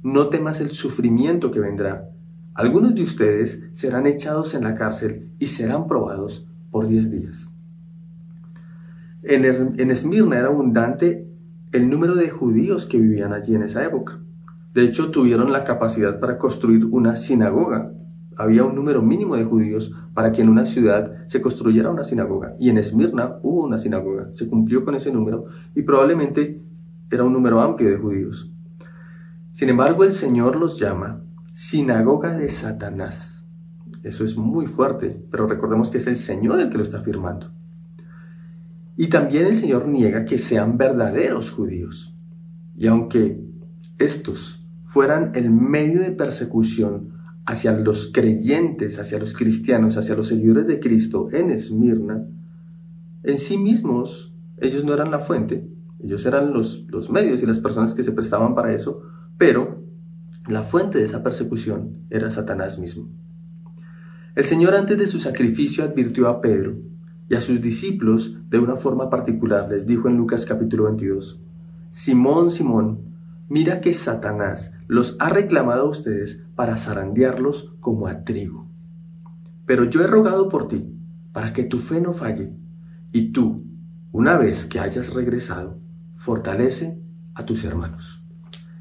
No 0.04 0.28
temas 0.28 0.60
el 0.60 0.70
sufrimiento 0.70 1.50
que 1.50 1.58
vendrá. 1.58 2.08
Algunos 2.54 2.94
de 2.94 3.02
ustedes 3.02 3.68
serán 3.72 4.06
echados 4.06 4.54
en 4.54 4.62
la 4.62 4.76
cárcel 4.76 5.32
y 5.40 5.46
serán 5.46 5.88
probados 5.88 6.46
por 6.70 6.86
diez 6.86 7.10
días. 7.10 7.52
En, 9.24 9.44
en 9.44 9.90
Esmirna 9.90 10.38
era 10.38 10.46
abundante 10.46 11.26
el 11.72 11.90
número 11.90 12.14
de 12.14 12.30
judíos 12.30 12.86
que 12.86 13.00
vivían 13.00 13.32
allí 13.32 13.56
en 13.56 13.64
esa 13.64 13.84
época. 13.84 14.20
De 14.76 14.84
hecho, 14.84 15.10
tuvieron 15.10 15.52
la 15.52 15.64
capacidad 15.64 16.20
para 16.20 16.36
construir 16.36 16.84
una 16.84 17.16
sinagoga. 17.16 17.95
Había 18.36 18.64
un 18.64 18.74
número 18.74 19.02
mínimo 19.02 19.36
de 19.36 19.44
judíos 19.44 19.94
para 20.14 20.30
que 20.30 20.42
en 20.42 20.48
una 20.48 20.66
ciudad 20.66 21.26
se 21.26 21.40
construyera 21.40 21.90
una 21.90 22.04
sinagoga. 22.04 22.54
Y 22.60 22.68
en 22.68 22.78
Esmirna 22.78 23.36
hubo 23.42 23.64
una 23.64 23.78
sinagoga. 23.78 24.28
Se 24.32 24.48
cumplió 24.48 24.84
con 24.84 24.94
ese 24.94 25.12
número 25.12 25.46
y 25.74 25.82
probablemente 25.82 26.60
era 27.10 27.24
un 27.24 27.32
número 27.32 27.60
amplio 27.60 27.90
de 27.90 27.96
judíos. 27.96 28.52
Sin 29.52 29.70
embargo, 29.70 30.04
el 30.04 30.12
Señor 30.12 30.56
los 30.56 30.78
llama 30.78 31.22
sinagoga 31.52 32.36
de 32.36 32.48
Satanás. 32.50 33.48
Eso 34.02 34.22
es 34.22 34.36
muy 34.36 34.66
fuerte, 34.66 35.18
pero 35.30 35.46
recordemos 35.46 35.90
que 35.90 35.98
es 35.98 36.06
el 36.06 36.16
Señor 36.16 36.60
el 36.60 36.68
que 36.68 36.76
lo 36.76 36.82
está 36.82 36.98
afirmando. 36.98 37.50
Y 38.96 39.08
también 39.08 39.46
el 39.46 39.54
Señor 39.54 39.88
niega 39.88 40.26
que 40.26 40.38
sean 40.38 40.76
verdaderos 40.76 41.50
judíos. 41.50 42.14
Y 42.76 42.86
aunque 42.86 43.40
estos 43.98 44.66
fueran 44.84 45.32
el 45.34 45.50
medio 45.50 46.00
de 46.02 46.12
persecución 46.12 47.15
hacia 47.46 47.72
los 47.72 48.10
creyentes, 48.12 48.98
hacia 48.98 49.18
los 49.18 49.32
cristianos, 49.32 49.96
hacia 49.96 50.16
los 50.16 50.28
seguidores 50.28 50.66
de 50.66 50.80
Cristo 50.80 51.28
en 51.32 51.50
Esmirna, 51.50 52.26
en 53.22 53.38
sí 53.38 53.56
mismos 53.56 54.34
ellos 54.58 54.84
no 54.84 54.94
eran 54.94 55.10
la 55.10 55.20
fuente, 55.20 55.68
ellos 56.02 56.26
eran 56.26 56.52
los, 56.52 56.86
los 56.88 57.10
medios 57.10 57.42
y 57.42 57.46
las 57.46 57.58
personas 57.58 57.94
que 57.94 58.02
se 58.02 58.12
prestaban 58.12 58.54
para 58.54 58.74
eso, 58.74 59.02
pero 59.38 59.82
la 60.48 60.62
fuente 60.62 60.98
de 60.98 61.04
esa 61.04 61.22
persecución 61.22 62.06
era 62.10 62.30
Satanás 62.30 62.78
mismo. 62.78 63.08
El 64.34 64.44
Señor 64.44 64.74
antes 64.74 64.98
de 64.98 65.06
su 65.06 65.18
sacrificio 65.18 65.84
advirtió 65.84 66.28
a 66.28 66.40
Pedro 66.40 66.76
y 67.28 67.34
a 67.34 67.40
sus 67.40 67.60
discípulos 67.60 68.36
de 68.48 68.58
una 68.58 68.76
forma 68.76 69.10
particular. 69.10 69.68
Les 69.70 69.86
dijo 69.86 70.08
en 70.08 70.16
Lucas 70.16 70.46
capítulo 70.46 70.84
22, 70.84 71.40
Simón, 71.90 72.50
Simón, 72.50 72.98
Mira 73.48 73.80
que 73.80 73.92
Satanás 73.92 74.76
los 74.88 75.16
ha 75.20 75.28
reclamado 75.28 75.82
a 75.82 75.88
ustedes 75.88 76.44
para 76.56 76.76
zarandearlos 76.76 77.74
como 77.80 78.08
a 78.08 78.24
trigo. 78.24 78.68
Pero 79.66 79.84
yo 79.84 80.02
he 80.02 80.06
rogado 80.08 80.48
por 80.48 80.66
ti, 80.66 80.84
para 81.32 81.52
que 81.52 81.62
tu 81.62 81.78
fe 81.78 82.00
no 82.00 82.12
falle, 82.12 82.52
y 83.12 83.32
tú, 83.32 83.64
una 84.10 84.36
vez 84.36 84.66
que 84.66 84.80
hayas 84.80 85.14
regresado, 85.14 85.78
fortalece 86.16 87.00
a 87.34 87.44
tus 87.44 87.62
hermanos. 87.64 88.22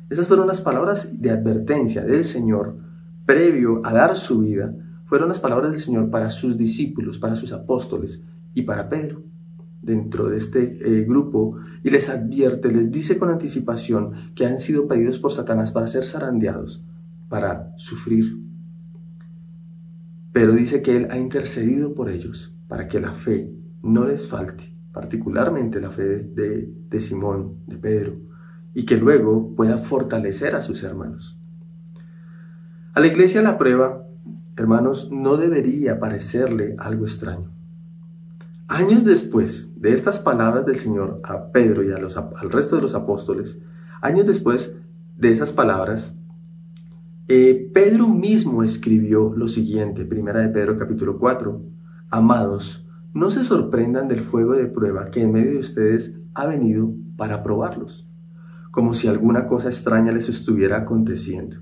Esas 0.10 0.28
fueron 0.28 0.48
las 0.48 0.62
palabras 0.62 1.22
de 1.22 1.30
advertencia 1.30 2.04
del 2.04 2.24
Señor 2.24 2.78
previo 3.26 3.82
a 3.84 3.94
dar 3.94 4.16
su 4.16 4.40
vida. 4.40 4.74
Fueron 5.06 5.28
las 5.28 5.40
palabras 5.40 5.72
del 5.72 5.80
Señor 5.80 6.10
para 6.10 6.30
sus 6.32 6.58
discípulos, 6.58 7.20
para 7.20 7.36
sus 7.36 7.52
apóstoles 7.52 8.24
y 8.54 8.64
para 8.64 8.90
Pedro 8.90 9.24
dentro 9.86 10.30
de 10.30 10.38
este 10.38 10.80
eh, 10.82 11.04
grupo 11.04 11.58
y 11.84 11.92
les 11.92 12.10
advierte, 12.10 12.72
les 12.72 12.92
dice 12.92 13.18
con 13.18 13.30
anticipación 13.30 14.34
que 14.36 14.46
han 14.46 14.58
sido 14.58 14.88
pedidos 14.88 15.20
por 15.20 15.32
Satanás 15.32 15.72
para 15.72 15.88
ser 15.88 16.04
zarandeados, 16.04 16.84
para 17.30 17.72
sufrir. 17.78 18.38
Pero 20.34 20.54
dice 20.54 20.82
que 20.82 20.98
Él 20.98 21.08
ha 21.12 21.18
intercedido 21.18 21.94
por 21.94 22.10
ellos 22.10 22.58
para 22.68 22.88
que 22.88 23.00
la 23.00 23.14
fe 23.14 23.52
no 23.84 24.06
les 24.06 24.28
falte, 24.28 24.76
particularmente 24.92 25.80
la 25.80 25.92
fe 25.92 26.04
de, 26.04 26.74
de 26.90 27.02
Simón, 27.02 27.60
de 27.68 27.78
Pedro, 27.78 28.18
y 28.74 28.86
que 28.86 28.98
luego 28.98 29.56
pueda 29.56 29.78
fortalecer 29.78 30.56
a 30.56 30.62
sus 30.62 30.84
hermanos. 30.84 31.40
A 32.94 33.00
la 33.00 33.08
iglesia 33.08 33.42
la 33.42 33.58
prueba, 33.58 34.08
hermanos, 34.58 35.12
no 35.12 35.38
debería 35.38 36.00
parecerle 36.00 36.76
algo 36.80 37.06
extraño. 37.06 37.55
Años 38.68 39.06
después 39.06 39.80
de 39.80 39.94
estas 39.94 40.18
palabras 40.18 40.66
del 40.66 40.76
Señor 40.76 41.22
a 41.24 41.52
Pedro 41.52 41.84
y 41.84 41.92
a 41.92 42.00
los, 42.00 42.18
al 42.18 42.50
resto 42.50 42.76
de 42.76 42.82
los 42.82 42.96
apóstoles, 42.96 43.62
años 44.02 44.26
después 44.26 44.80
de 45.18 45.32
esas 45.32 45.52
palabras, 45.52 46.20
eh, 47.28 47.70
Pedro 47.74 48.08
mismo 48.08 48.64
escribió 48.64 49.34
lo 49.36 49.48
siguiente, 49.50 50.04
primera 50.04 50.40
de 50.40 50.50
Pedro 50.50 50.78
capítulo 50.78 51.20
4, 51.20 51.62
Amados, 52.10 52.88
no 53.14 53.30
se 53.30 53.44
sorprendan 53.44 54.08
del 54.08 54.24
fuego 54.24 54.54
de 54.54 54.66
prueba 54.66 55.12
que 55.12 55.22
en 55.22 55.32
medio 55.32 55.52
de 55.52 55.60
ustedes 55.60 56.20
ha 56.34 56.48
venido 56.48 56.92
para 57.18 57.44
probarlos, 57.44 58.10
como 58.72 58.96
si 58.96 59.08
alguna 59.08 59.46
cosa 59.46 59.70
extraña 59.70 60.12
les 60.12 60.28
estuviera 60.28 60.78
aconteciendo. 60.78 61.58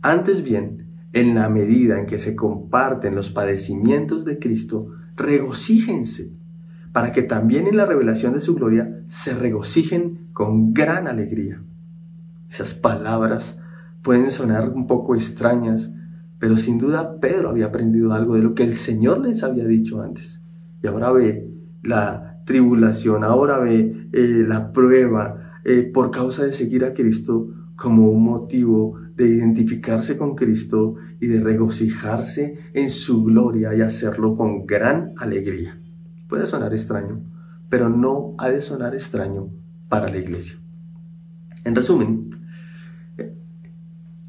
Antes 0.00 0.44
bien, 0.44 0.85
en 1.12 1.34
la 1.34 1.48
medida 1.48 1.98
en 1.98 2.06
que 2.06 2.18
se 2.18 2.36
comparten 2.36 3.14
los 3.14 3.30
padecimientos 3.30 4.24
de 4.24 4.38
Cristo, 4.38 4.88
regocíjense, 5.16 6.32
para 6.92 7.12
que 7.12 7.22
también 7.22 7.66
en 7.66 7.76
la 7.76 7.86
revelación 7.86 8.32
de 8.32 8.40
su 8.40 8.54
gloria 8.54 9.02
se 9.06 9.34
regocijen 9.34 10.28
con 10.32 10.72
gran 10.72 11.06
alegría. 11.06 11.62
Esas 12.50 12.74
palabras 12.74 13.62
pueden 14.02 14.30
sonar 14.30 14.70
un 14.70 14.86
poco 14.86 15.14
extrañas, 15.14 15.92
pero 16.38 16.56
sin 16.56 16.78
duda 16.78 17.18
Pedro 17.20 17.50
había 17.50 17.66
aprendido 17.66 18.12
algo 18.12 18.34
de 18.34 18.42
lo 18.42 18.54
que 18.54 18.62
el 18.62 18.72
Señor 18.72 19.20
les 19.20 19.42
había 19.42 19.66
dicho 19.66 20.00
antes. 20.00 20.42
Y 20.82 20.86
ahora 20.86 21.10
ve 21.12 21.50
la 21.82 22.40
tribulación, 22.44 23.24
ahora 23.24 23.58
ve 23.58 24.08
eh, 24.12 24.44
la 24.46 24.72
prueba 24.72 25.60
eh, 25.64 25.90
por 25.92 26.10
causa 26.10 26.44
de 26.44 26.52
seguir 26.52 26.84
a 26.84 26.94
Cristo 26.94 27.48
como 27.74 28.10
un 28.10 28.22
motivo 28.22 28.98
de 29.16 29.28
identificarse 29.28 30.16
con 30.16 30.34
Cristo 30.34 30.96
y 31.20 31.26
de 31.26 31.40
regocijarse 31.40 32.58
en 32.74 32.90
su 32.90 33.24
gloria 33.24 33.74
y 33.74 33.80
hacerlo 33.80 34.36
con 34.36 34.66
gran 34.66 35.14
alegría. 35.16 35.78
Puede 36.28 36.46
sonar 36.46 36.72
extraño, 36.72 37.22
pero 37.70 37.88
no 37.88 38.34
ha 38.38 38.48
de 38.48 38.60
sonar 38.60 38.94
extraño 38.94 39.48
para 39.88 40.08
la 40.08 40.18
iglesia. 40.18 40.56
En 41.64 41.74
resumen, 41.74 42.30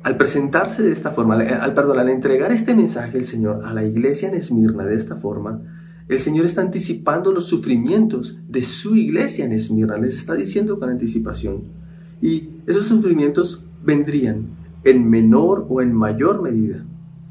al 0.04 0.16
presentarse 0.16 0.84
de 0.84 0.92
esta 0.92 1.12
forma, 1.12 1.36
al, 1.36 1.74
perdón, 1.74 2.00
al 2.00 2.10
entregar 2.10 2.52
este 2.52 2.74
mensaje 2.74 3.18
el 3.18 3.26
Señor 3.26 3.66
a 3.66 3.74
la 3.74 3.84
iglesia 3.84 4.30
en 4.30 4.36
Esmirna 4.36 4.86
de 4.86 4.96
esta 4.96 5.18
forma, 5.18 5.62
el 6.08 6.20
Señor 6.20 6.46
está 6.46 6.62
anticipando 6.62 7.34
los 7.34 7.48
sufrimientos 7.48 8.40
de 8.48 8.64
su 8.64 8.96
iglesia 8.96 9.44
en 9.44 9.52
Esmirna, 9.52 9.98
les 9.98 10.16
está 10.16 10.36
diciendo 10.36 10.80
con 10.80 10.90
anticipación. 10.90 11.64
Y 12.22 12.52
esos 12.66 12.88
sufrimientos 12.88 13.66
vendrían 13.84 14.57
en 14.88 15.10
menor 15.10 15.68
o 15.68 15.82
en 15.82 15.94
mayor 15.94 16.42
medida, 16.42 16.86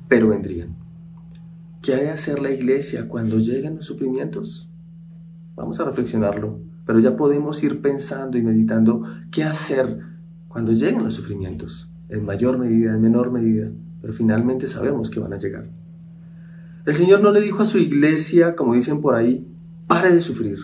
pero 0.08 0.28
vendrían. 0.28 0.76
¿Qué 1.80 1.94
ha 1.94 1.96
de 1.96 2.10
hacer 2.10 2.38
la 2.38 2.50
iglesia 2.50 3.08
cuando 3.08 3.38
lleguen 3.38 3.76
los 3.76 3.86
sufrimientos? 3.86 4.70
Vamos 5.54 5.80
a 5.80 5.86
reflexionarlo, 5.86 6.60
pero 6.84 6.98
ya 6.98 7.16
podemos 7.16 7.64
ir 7.64 7.80
pensando 7.80 8.36
y 8.36 8.42
meditando 8.42 9.04
qué 9.30 9.42
hacer 9.44 10.00
cuando 10.48 10.72
lleguen 10.72 11.02
los 11.02 11.14
sufrimientos, 11.14 11.90
en 12.10 12.26
mayor 12.26 12.58
medida, 12.58 12.92
en 12.92 13.00
menor 13.00 13.32
medida, 13.32 13.70
pero 14.02 14.12
finalmente 14.12 14.66
sabemos 14.66 15.08
que 15.08 15.20
van 15.20 15.32
a 15.32 15.38
llegar. 15.38 15.70
El 16.84 16.92
Señor 16.92 17.22
no 17.22 17.32
le 17.32 17.40
dijo 17.40 17.62
a 17.62 17.64
su 17.64 17.78
iglesia, 17.78 18.54
como 18.54 18.74
dicen 18.74 19.00
por 19.00 19.14
ahí, 19.14 19.48
pare 19.86 20.12
de 20.12 20.20
sufrir. 20.20 20.58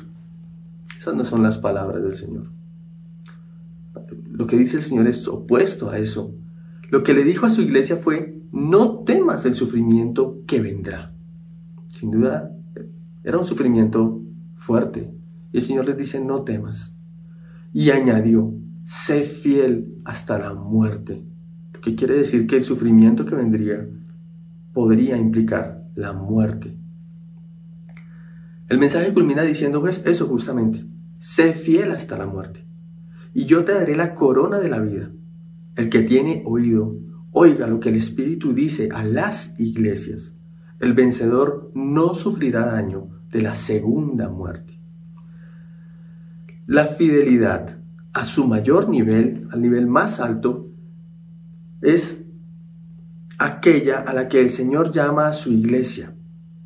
Esas 0.99 1.14
no 1.14 1.25
son 1.25 1.42
las 1.42 1.56
palabras 1.56 2.02
del 2.02 2.16
Señor. 2.16 2.50
Lo 4.30 4.46
que 4.46 4.58
dice 4.58 4.76
el 4.76 4.82
Señor 4.82 5.06
es 5.06 5.26
opuesto 5.26 5.88
a 5.88 5.96
eso. 5.96 6.34
Lo 6.92 7.02
que 7.02 7.14
le 7.14 7.25
dijo 7.25 7.46
a 7.46 7.49
su 7.49 7.62
iglesia 7.62 7.96
fue, 7.96 8.38
no 8.52 8.99
temas 8.99 9.46
el 9.46 9.54
sufrimiento 9.54 10.42
que 10.46 10.61
vendrá. 10.61 11.14
Sin 11.88 12.11
duda, 12.11 12.54
era 13.25 13.38
un 13.38 13.46
sufrimiento 13.46 14.20
fuerte. 14.56 15.11
Y 15.54 15.56
el 15.56 15.62
Señor 15.62 15.87
les 15.87 15.96
dice, 15.96 16.22
no 16.22 16.42
temas. 16.42 16.94
Y 17.72 17.92
añadió, 17.92 18.52
sé 18.84 19.22
fiel 19.22 20.02
hasta 20.04 20.38
la 20.38 20.52
muerte. 20.52 21.25
Lo 21.72 21.80
que 21.80 21.94
quiere 21.94 22.14
decir 22.14 22.46
que 22.46 22.58
el 22.58 22.62
sufrimiento 22.62 23.25
que 23.25 23.37
vendría 23.37 23.88
podría 24.75 25.16
implicar 25.16 25.88
la 25.94 26.12
muerte. 26.12 26.76
El 28.68 28.76
mensaje 28.76 29.14
culmina 29.14 29.40
diciendo 29.40 29.80
pues 29.80 30.04
eso 30.04 30.26
justamente, 30.26 30.84
sé 31.16 31.54
fiel 31.54 31.92
hasta 31.92 32.18
la 32.18 32.26
muerte, 32.26 32.66
y 33.32 33.46
yo 33.46 33.64
te 33.64 33.72
daré 33.72 33.96
la 33.96 34.14
corona 34.14 34.58
de 34.58 34.68
la 34.68 34.78
vida. 34.78 35.11
El 35.74 35.88
que 35.88 36.02
tiene 36.02 36.42
oído, 36.44 36.96
oiga 37.30 37.66
lo 37.66 37.80
que 37.80 37.88
el 37.88 37.96
Espíritu 37.96 38.52
dice 38.52 38.88
a 38.92 39.04
las 39.04 39.58
iglesias. 39.58 40.36
El 40.80 40.92
vencedor 40.92 41.70
no 41.74 42.12
sufrirá 42.14 42.66
daño 42.66 43.08
de 43.30 43.40
la 43.40 43.54
segunda 43.54 44.28
muerte. 44.28 44.78
La 46.66 46.84
fidelidad 46.86 47.78
a 48.12 48.24
su 48.24 48.46
mayor 48.46 48.88
nivel, 48.88 49.48
al 49.50 49.62
nivel 49.62 49.86
más 49.86 50.20
alto, 50.20 50.68
es 51.80 52.26
aquella 53.38 54.00
a 54.00 54.12
la 54.12 54.28
que 54.28 54.40
el 54.40 54.50
Señor 54.50 54.92
llama 54.92 55.26
a 55.26 55.32
su 55.32 55.52
iglesia. 55.52 56.14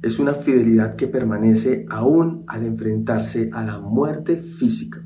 Es 0.03 0.19
una 0.19 0.35
fidelidad 0.35 0.97
que 0.97 1.07
permanece 1.07 1.87
aún 1.89 2.45
al 2.47 2.65
enfrentarse 2.65 3.51
a 3.53 3.65
la 3.65 3.79
muerte 3.79 4.37
física. 4.37 5.03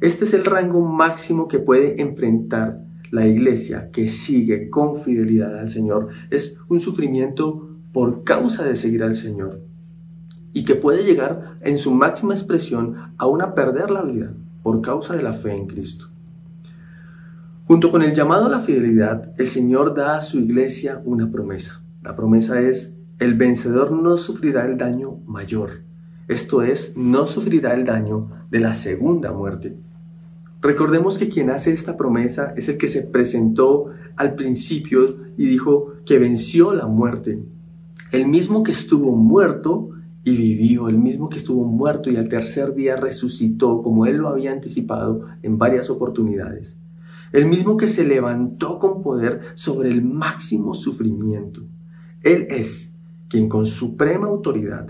Este 0.00 0.24
es 0.24 0.34
el 0.34 0.44
rango 0.44 0.80
máximo 0.80 1.46
que 1.46 1.58
puede 1.58 2.02
enfrentar 2.02 2.82
la 3.12 3.26
iglesia 3.26 3.90
que 3.92 4.08
sigue 4.08 4.70
con 4.70 5.02
fidelidad 5.02 5.56
al 5.58 5.68
Señor. 5.68 6.08
Es 6.30 6.58
un 6.68 6.80
sufrimiento 6.80 7.68
por 7.92 8.24
causa 8.24 8.64
de 8.64 8.74
seguir 8.74 9.04
al 9.04 9.14
Señor 9.14 9.60
y 10.54 10.64
que 10.64 10.74
puede 10.74 11.04
llegar 11.04 11.58
en 11.60 11.78
su 11.78 11.92
máxima 11.92 12.34
expresión 12.34 13.12
aún 13.18 13.42
a 13.42 13.54
perder 13.54 13.90
la 13.90 14.02
vida 14.02 14.32
por 14.62 14.80
causa 14.80 15.14
de 15.14 15.22
la 15.22 15.34
fe 15.34 15.54
en 15.54 15.66
Cristo. 15.66 16.06
Junto 17.66 17.90
con 17.90 18.02
el 18.02 18.14
llamado 18.14 18.46
a 18.46 18.50
la 18.50 18.60
fidelidad, 18.60 19.32
el 19.38 19.46
Señor 19.46 19.94
da 19.94 20.16
a 20.16 20.20
su 20.20 20.40
iglesia 20.40 21.00
una 21.04 21.30
promesa. 21.30 21.82
La 22.02 22.16
promesa 22.16 22.60
es, 22.60 22.98
el 23.18 23.34
vencedor 23.34 23.92
no 23.92 24.16
sufrirá 24.16 24.64
el 24.66 24.78
daño 24.78 25.18
mayor, 25.26 25.82
esto 26.28 26.62
es, 26.62 26.96
no 26.96 27.26
sufrirá 27.26 27.74
el 27.74 27.84
daño 27.84 28.30
de 28.50 28.60
la 28.60 28.72
segunda 28.72 29.32
muerte. 29.32 29.76
Recordemos 30.62 31.18
que 31.18 31.28
quien 31.28 31.50
hace 31.50 31.72
esta 31.72 31.96
promesa 31.96 32.54
es 32.56 32.68
el 32.68 32.78
que 32.78 32.86
se 32.86 33.02
presentó 33.02 33.86
al 34.14 34.36
principio 34.36 35.16
y 35.36 35.46
dijo 35.46 35.94
que 36.06 36.20
venció 36.20 36.72
la 36.72 36.86
muerte. 36.86 37.42
El 38.12 38.28
mismo 38.28 38.62
que 38.62 38.70
estuvo 38.70 39.16
muerto 39.16 39.90
y 40.22 40.36
vivió, 40.36 40.88
el 40.88 40.98
mismo 40.98 41.28
que 41.28 41.38
estuvo 41.38 41.64
muerto 41.64 42.10
y 42.10 42.16
al 42.16 42.28
tercer 42.28 42.74
día 42.74 42.94
resucitó, 42.94 43.82
como 43.82 44.06
él 44.06 44.18
lo 44.18 44.28
había 44.28 44.52
anticipado 44.52 45.26
en 45.42 45.58
varias 45.58 45.90
oportunidades. 45.90 46.80
El 47.32 47.46
mismo 47.46 47.76
que 47.76 47.88
se 47.88 48.04
levantó 48.04 48.78
con 48.78 49.02
poder 49.02 49.40
sobre 49.54 49.88
el 49.88 50.04
máximo 50.04 50.74
sufrimiento. 50.74 51.62
Él 52.22 52.46
es 52.50 52.96
quien 53.28 53.48
con 53.48 53.66
suprema 53.66 54.28
autoridad 54.28 54.86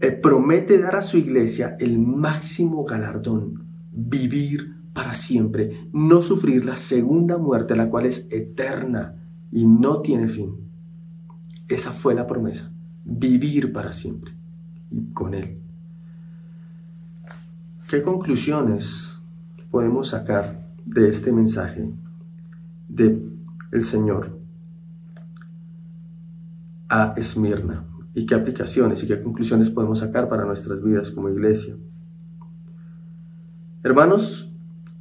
eh, 0.00 0.10
promete 0.10 0.78
dar 0.78 0.96
a 0.96 1.02
su 1.02 1.18
iglesia 1.18 1.76
el 1.78 2.00
máximo 2.00 2.84
galardón, 2.84 3.65
vivir 3.96 4.76
para 4.92 5.14
siempre, 5.14 5.88
no 5.92 6.22
sufrir 6.22 6.64
la 6.64 6.76
segunda 6.76 7.38
muerte, 7.38 7.74
la 7.74 7.88
cual 7.88 8.06
es 8.06 8.28
eterna 8.30 9.16
y 9.50 9.66
no 9.66 10.00
tiene 10.00 10.28
fin. 10.28 10.54
Esa 11.68 11.90
fue 11.90 12.14
la 12.14 12.26
promesa 12.26 12.72
vivir 13.06 13.72
para 13.72 13.92
siempre 13.92 14.32
y 14.90 15.12
con 15.12 15.34
Él. 15.34 15.58
¿Qué 17.88 18.02
conclusiones 18.02 19.22
podemos 19.70 20.08
sacar 20.08 20.66
de 20.84 21.08
este 21.08 21.32
mensaje 21.32 21.88
de 22.88 23.22
el 23.70 23.82
Señor 23.82 24.38
a 26.88 27.14
Esmirna? 27.16 27.84
¿Y 28.12 28.26
qué 28.26 28.34
aplicaciones 28.34 29.02
y 29.02 29.06
qué 29.06 29.22
conclusiones 29.22 29.70
podemos 29.70 30.00
sacar 30.00 30.28
para 30.28 30.44
nuestras 30.44 30.82
vidas 30.82 31.10
como 31.10 31.28
iglesia? 31.28 31.76
Hermanos, 33.86 34.52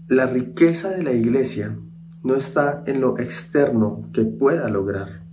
la 0.10 0.28
riqueza 0.28 0.92
de 0.92 1.02
la 1.02 1.12
iglesia 1.12 1.76
no 2.22 2.36
está 2.36 2.84
en 2.86 3.02
lo 3.02 3.18
externo 3.18 4.12
que 4.14 4.26
pueda 4.26 4.70
lograr, 4.70 5.24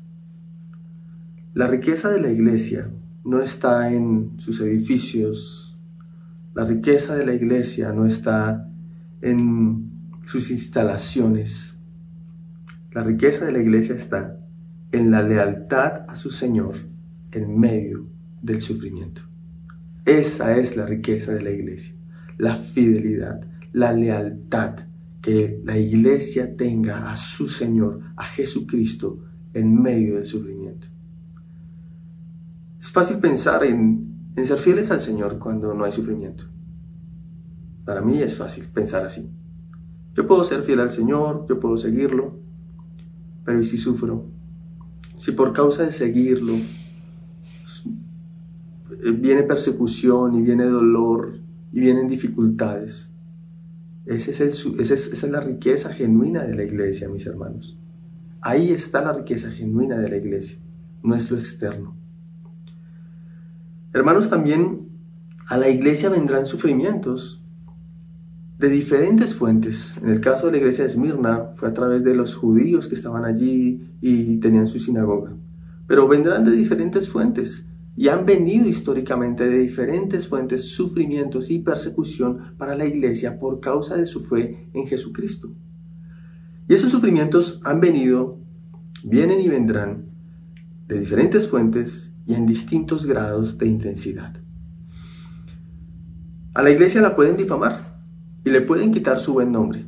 la 1.53 1.67
riqueza 1.67 2.09
de 2.09 2.19
la 2.19 2.31
iglesia 2.31 2.89
no 3.27 3.43
está 3.43 3.93
en 3.93 4.33
sus 4.39 4.59
edificios, 4.63 5.79
la 6.55 6.65
riqueza 6.65 7.15
de 7.15 7.27
la 7.27 7.35
iglesia 7.35 7.93
no 7.93 8.07
está 8.07 8.71
en 9.21 9.91
sus 10.25 10.51
instalaciones, 10.51 11.79
la 12.93 13.03
riqueza 13.03 13.45
de 13.45 13.53
la 13.53 13.59
iglesia 13.59 13.97
está 13.97 14.39
en 14.93 15.11
la 15.11 15.23
lealtad 15.23 16.07
a 16.09 16.17
su 16.17 16.31
Señor 16.31 16.77
en 17.33 17.61
medio 17.61 18.07
del 18.41 18.63
sufrimiento. 18.63 19.21
Esa 20.07 20.57
es 20.57 20.75
la 20.75 20.87
riqueza 20.87 21.35
de 21.35 21.43
la 21.43 21.51
iglesia, 21.51 21.95
la 22.39 22.57
fidelidad, 22.57 23.41
la 23.73 23.93
lealtad 23.93 24.77
que 25.21 25.61
la 25.65 25.79
iglesia 25.79 26.57
tenga 26.57 27.11
a 27.11 27.17
su 27.17 27.47
Señor, 27.47 28.01
a 28.17 28.25
Jesucristo, 28.25 29.21
en 29.55 29.81
medio 29.81 30.17
del 30.17 30.27
sufrimiento. 30.27 30.89
Es 32.81 32.91
fácil 32.91 33.19
pensar 33.19 33.65
en, 33.65 34.33
ser 34.43 34.59
fieles 34.59 34.91
al 34.91 35.01
Señor 35.01 35.39
cuando 35.39 35.73
no 35.75 35.85
hay 35.85 35.93
sufrimiento. 35.93 36.45
Para 37.85 38.01
mí 38.01 38.21
es 38.21 38.37
fácil 38.37 38.67
pensar 38.73 39.07
así. 39.07 39.31
Yo 40.15 40.27
puedo 40.27 40.43
ser 40.45 40.63
fiel 40.63 40.81
al 40.81 40.91
Señor, 40.91 41.47
yo 41.49 41.61
puedo 41.61 41.77
seguirlo, 41.77 42.37
pero 43.45 43.61
¿y 43.61 43.65
si 43.65 43.77
sufro? 43.77 44.27
Si 45.17 45.33
por 45.33 45.53
causa 45.53 45.85
de 45.85 45.93
seguirlo 45.93 46.55
viene 49.15 49.43
persecución 49.43 50.35
y 50.35 50.43
viene 50.43 50.65
dolor 50.65 51.42
y 51.73 51.81
vienen 51.81 52.07
dificultades, 52.07 53.13
esa 54.05 54.45
es 54.45 55.23
la 55.31 55.41
riqueza 55.41 55.93
genuina 55.93 56.43
de 56.45 56.55
la 56.55 56.65
iglesia, 56.65 57.09
mis 57.09 57.27
hermanos. 57.27 57.79
Ahí 58.41 58.73
está 58.73 59.03
la 59.03 59.13
riqueza 59.13 59.51
genuina 59.51 59.99
de 59.99 60.09
la 60.09 60.17
iglesia, 60.17 60.59
no 61.03 61.15
es 61.15 61.31
lo 61.31 61.39
externo. 61.39 61.97
Hermanos, 63.93 64.29
también 64.29 64.89
a 65.49 65.57
la 65.57 65.69
iglesia 65.69 66.09
vendrán 66.09 66.47
sufrimientos 66.47 67.45
de 68.59 68.69
diferentes 68.69 69.35
fuentes. 69.35 69.97
En 70.03 70.09
el 70.09 70.21
caso 70.21 70.47
de 70.47 70.53
la 70.53 70.59
iglesia 70.59 70.85
de 70.85 70.91
Esmirna 70.91 71.51
fue 71.57 71.69
a 71.69 71.75
través 71.75 72.03
de 72.05 72.15
los 72.15 72.35
judíos 72.35 72.89
que 72.89 72.95
estaban 72.95 73.25
allí 73.25 73.89
y 74.01 74.39
tenían 74.39 74.67
su 74.67 74.79
sinagoga. 74.79 75.33
Pero 75.87 76.09
vendrán 76.09 76.45
de 76.45 76.53
diferentes 76.53 77.09
fuentes 77.09 77.69
y 77.95 78.09
han 78.09 78.25
venido 78.25 78.67
históricamente 78.67 79.49
de 79.49 79.59
diferentes 79.59 80.27
fuentes 80.27 80.71
sufrimientos 80.71 81.51
y 81.51 81.59
persecución 81.59 82.55
para 82.57 82.75
la 82.75 82.87
iglesia 82.87 83.39
por 83.39 83.61
causa 83.61 83.97
de 83.97 84.07
su 84.07 84.21
fe 84.21 84.69
en 84.73 84.87
Jesucristo. 84.87 85.53
Y 86.69 86.75
esos 86.75 86.91
sufrimientos 86.91 87.61
han 87.65 87.81
venido, 87.81 88.39
vienen 89.05 89.41
y 89.41 89.49
vendrán 89.49 90.07
de 90.89 90.99
diferentes 90.99 91.49
fuentes 91.49 92.15
y 92.27 92.35
en 92.35 92.47
distintos 92.47 93.05
grados 93.05 93.59
de 93.59 93.67
intensidad. 93.67 94.35
A 96.55 96.63
la 96.63 96.71
iglesia 96.71 97.01
la 97.01 97.17
pueden 97.17 97.37
difamar 97.37 98.01
y 98.45 98.51
le 98.51 98.61
pueden 98.61 98.93
quitar 98.93 99.19
su 99.19 99.35
buen 99.35 99.53
nombre. 99.53 99.87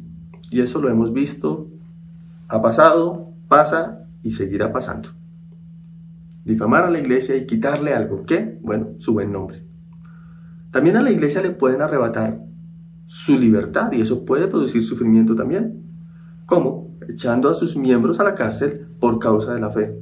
Y 0.50 0.60
eso 0.60 0.80
lo 0.80 0.88
hemos 0.88 1.12
visto, 1.12 1.70
ha 2.48 2.60
pasado, 2.60 3.32
pasa 3.48 4.06
y 4.22 4.30
seguirá 4.30 4.72
pasando. 4.72 5.10
Difamar 6.44 6.84
a 6.84 6.90
la 6.90 6.98
iglesia 6.98 7.36
y 7.36 7.46
quitarle 7.46 7.94
algo. 7.94 8.24
¿Qué? 8.26 8.58
Bueno, 8.62 8.90
su 8.98 9.12
buen 9.12 9.32
nombre. 9.32 9.64
También 10.70 10.96
a 10.96 11.02
la 11.02 11.10
iglesia 11.10 11.40
le 11.40 11.50
pueden 11.50 11.82
arrebatar 11.82 12.40
su 13.06 13.38
libertad 13.38 13.92
y 13.92 14.00
eso 14.00 14.24
puede 14.24 14.48
producir 14.48 14.82
sufrimiento 14.82 15.34
también. 15.34 15.82
¿Cómo? 16.46 16.98
Echando 17.08 17.48
a 17.48 17.54
sus 17.54 17.76
miembros 17.76 18.20
a 18.20 18.24
la 18.24 18.34
cárcel 18.34 18.86
por 18.98 19.18
causa 19.18 19.54
de 19.54 19.60
la 19.60 19.70
fe 19.70 19.98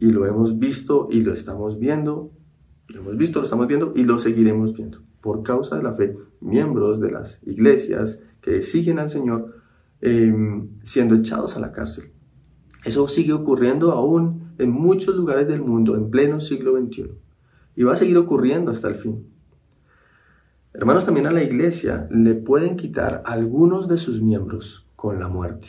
y 0.00 0.06
lo 0.06 0.26
hemos 0.26 0.58
visto 0.58 1.08
y 1.10 1.20
lo 1.20 1.32
estamos 1.32 1.78
viendo, 1.78 2.32
lo 2.88 3.00
hemos 3.00 3.16
visto, 3.16 3.40
lo 3.40 3.44
estamos 3.44 3.66
viendo 3.66 3.92
y 3.94 4.04
lo 4.04 4.18
seguiremos 4.18 4.74
viendo. 4.74 5.02
Por 5.20 5.42
causa 5.42 5.76
de 5.76 5.82
la 5.82 5.94
fe, 5.94 6.16
miembros 6.40 7.00
de 7.00 7.10
las 7.10 7.42
iglesias 7.46 8.22
que 8.40 8.62
siguen 8.62 8.98
al 8.98 9.08
Señor 9.08 9.54
em, 10.00 10.68
siendo 10.84 11.14
echados 11.14 11.56
a 11.56 11.60
la 11.60 11.72
cárcel. 11.72 12.12
Eso 12.84 13.08
sigue 13.08 13.32
ocurriendo 13.32 13.92
aún 13.92 14.45
en 14.58 14.70
muchos 14.70 15.16
lugares 15.16 15.48
del 15.48 15.60
mundo 15.60 15.96
en 15.96 16.10
pleno 16.10 16.40
siglo 16.40 16.76
XXI 16.76 17.10
y 17.76 17.82
va 17.82 17.94
a 17.94 17.96
seguir 17.96 18.16
ocurriendo 18.18 18.70
hasta 18.70 18.88
el 18.88 18.96
fin. 18.96 19.26
Hermanos, 20.72 21.06
también 21.06 21.26
a 21.26 21.30
la 21.30 21.42
iglesia 21.42 22.06
le 22.10 22.34
pueden 22.34 22.76
quitar 22.76 23.22
algunos 23.24 23.88
de 23.88 23.96
sus 23.96 24.20
miembros 24.20 24.88
con 24.94 25.18
la 25.18 25.28
muerte 25.28 25.68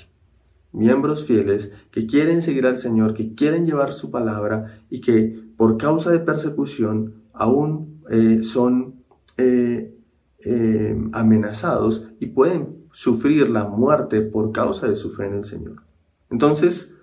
miembros 0.78 1.26
fieles 1.26 1.74
que 1.92 2.06
quieren 2.06 2.42
seguir 2.42 2.66
al 2.66 2.78
Señor, 2.78 3.14
que 3.14 3.34
quieren 3.34 3.66
llevar 3.66 3.94
su 3.94 4.12
palabra 4.12 4.82
y 4.90 5.02
que 5.02 5.44
por 5.58 5.78
causa 5.78 6.12
de 6.12 6.20
persecución 6.20 7.16
aún 7.34 8.02
eh, 8.10 8.44
son 8.44 9.04
eh, 9.38 9.94
eh, 10.40 10.98
amenazados 11.12 12.08
y 12.20 12.28
pueden 12.28 12.86
sufrir 12.92 13.50
la 13.50 13.66
muerte 13.66 14.22
por 14.22 14.52
causa 14.52 14.88
de 14.88 14.96
su 14.96 15.12
fe 15.12 15.26
en 15.26 15.36
el 15.36 15.44
Señor. 15.44 15.84
Entonces, 16.30 16.96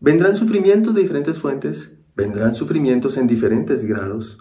vendrán 0.00 0.36
sufrimientos 0.36 0.94
de 0.94 1.02
diferentes 1.02 1.40
fuentes, 1.40 1.98
vendrán 2.14 2.54
sufrimientos 2.54 3.16
en 3.16 3.26
diferentes 3.26 3.84
grados 3.84 4.38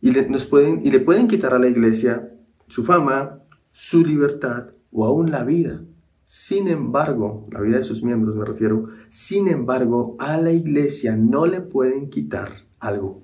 y 0.00 0.12
le, 0.12 0.24
pueden, 0.24 0.84
y 0.84 0.90
le 0.90 1.00
pueden 1.00 1.28
quitar 1.28 1.54
a 1.54 1.58
la 1.58 1.68
iglesia 1.68 2.30
su 2.66 2.84
fama, 2.84 3.40
su 3.70 4.04
libertad 4.04 4.70
o 4.90 5.06
aún 5.06 5.30
la 5.30 5.44
vida. 5.44 5.82
Sin 6.24 6.68
embargo, 6.68 7.46
la 7.50 7.60
vida 7.60 7.76
de 7.76 7.82
sus 7.82 8.02
miembros 8.02 8.34
me 8.34 8.44
refiero, 8.44 8.88
sin 9.08 9.48
embargo, 9.48 10.16
a 10.18 10.36
la 10.38 10.52
iglesia 10.52 11.16
no 11.16 11.46
le 11.46 11.60
pueden 11.60 12.10
quitar 12.10 12.50
algo. 12.78 13.22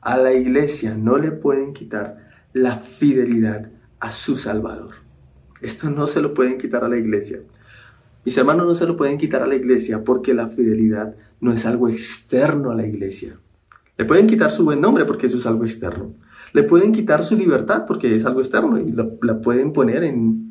A 0.00 0.16
la 0.16 0.32
iglesia 0.32 0.96
no 0.96 1.18
le 1.18 1.30
pueden 1.30 1.72
quitar 1.72 2.28
la 2.52 2.76
fidelidad 2.76 3.70
a 4.00 4.12
su 4.12 4.36
Salvador. 4.36 4.94
Esto 5.60 5.90
no 5.90 6.06
se 6.06 6.20
lo 6.20 6.34
pueden 6.34 6.58
quitar 6.58 6.84
a 6.84 6.88
la 6.88 6.98
iglesia. 6.98 7.40
Mis 8.24 8.36
hermanos 8.38 8.66
no 8.66 8.74
se 8.74 8.86
lo 8.86 8.96
pueden 8.96 9.18
quitar 9.18 9.42
a 9.42 9.46
la 9.46 9.54
iglesia 9.54 10.02
porque 10.02 10.34
la 10.34 10.48
fidelidad 10.48 11.14
no 11.40 11.52
es 11.52 11.66
algo 11.66 11.88
externo 11.88 12.70
a 12.70 12.74
la 12.74 12.86
iglesia. 12.86 13.36
Le 13.96 14.04
pueden 14.04 14.26
quitar 14.26 14.50
su 14.50 14.64
buen 14.64 14.80
nombre 14.80 15.04
porque 15.04 15.26
eso 15.26 15.36
es 15.36 15.46
algo 15.46 15.64
externo. 15.64 16.14
Le 16.52 16.62
pueden 16.62 16.92
quitar 16.92 17.22
su 17.22 17.36
libertad 17.36 17.84
porque 17.86 18.14
es 18.14 18.24
algo 18.24 18.40
externo 18.40 18.78
y 18.78 18.92
la 18.92 19.40
pueden 19.40 19.72
poner 19.72 20.04
en, 20.04 20.44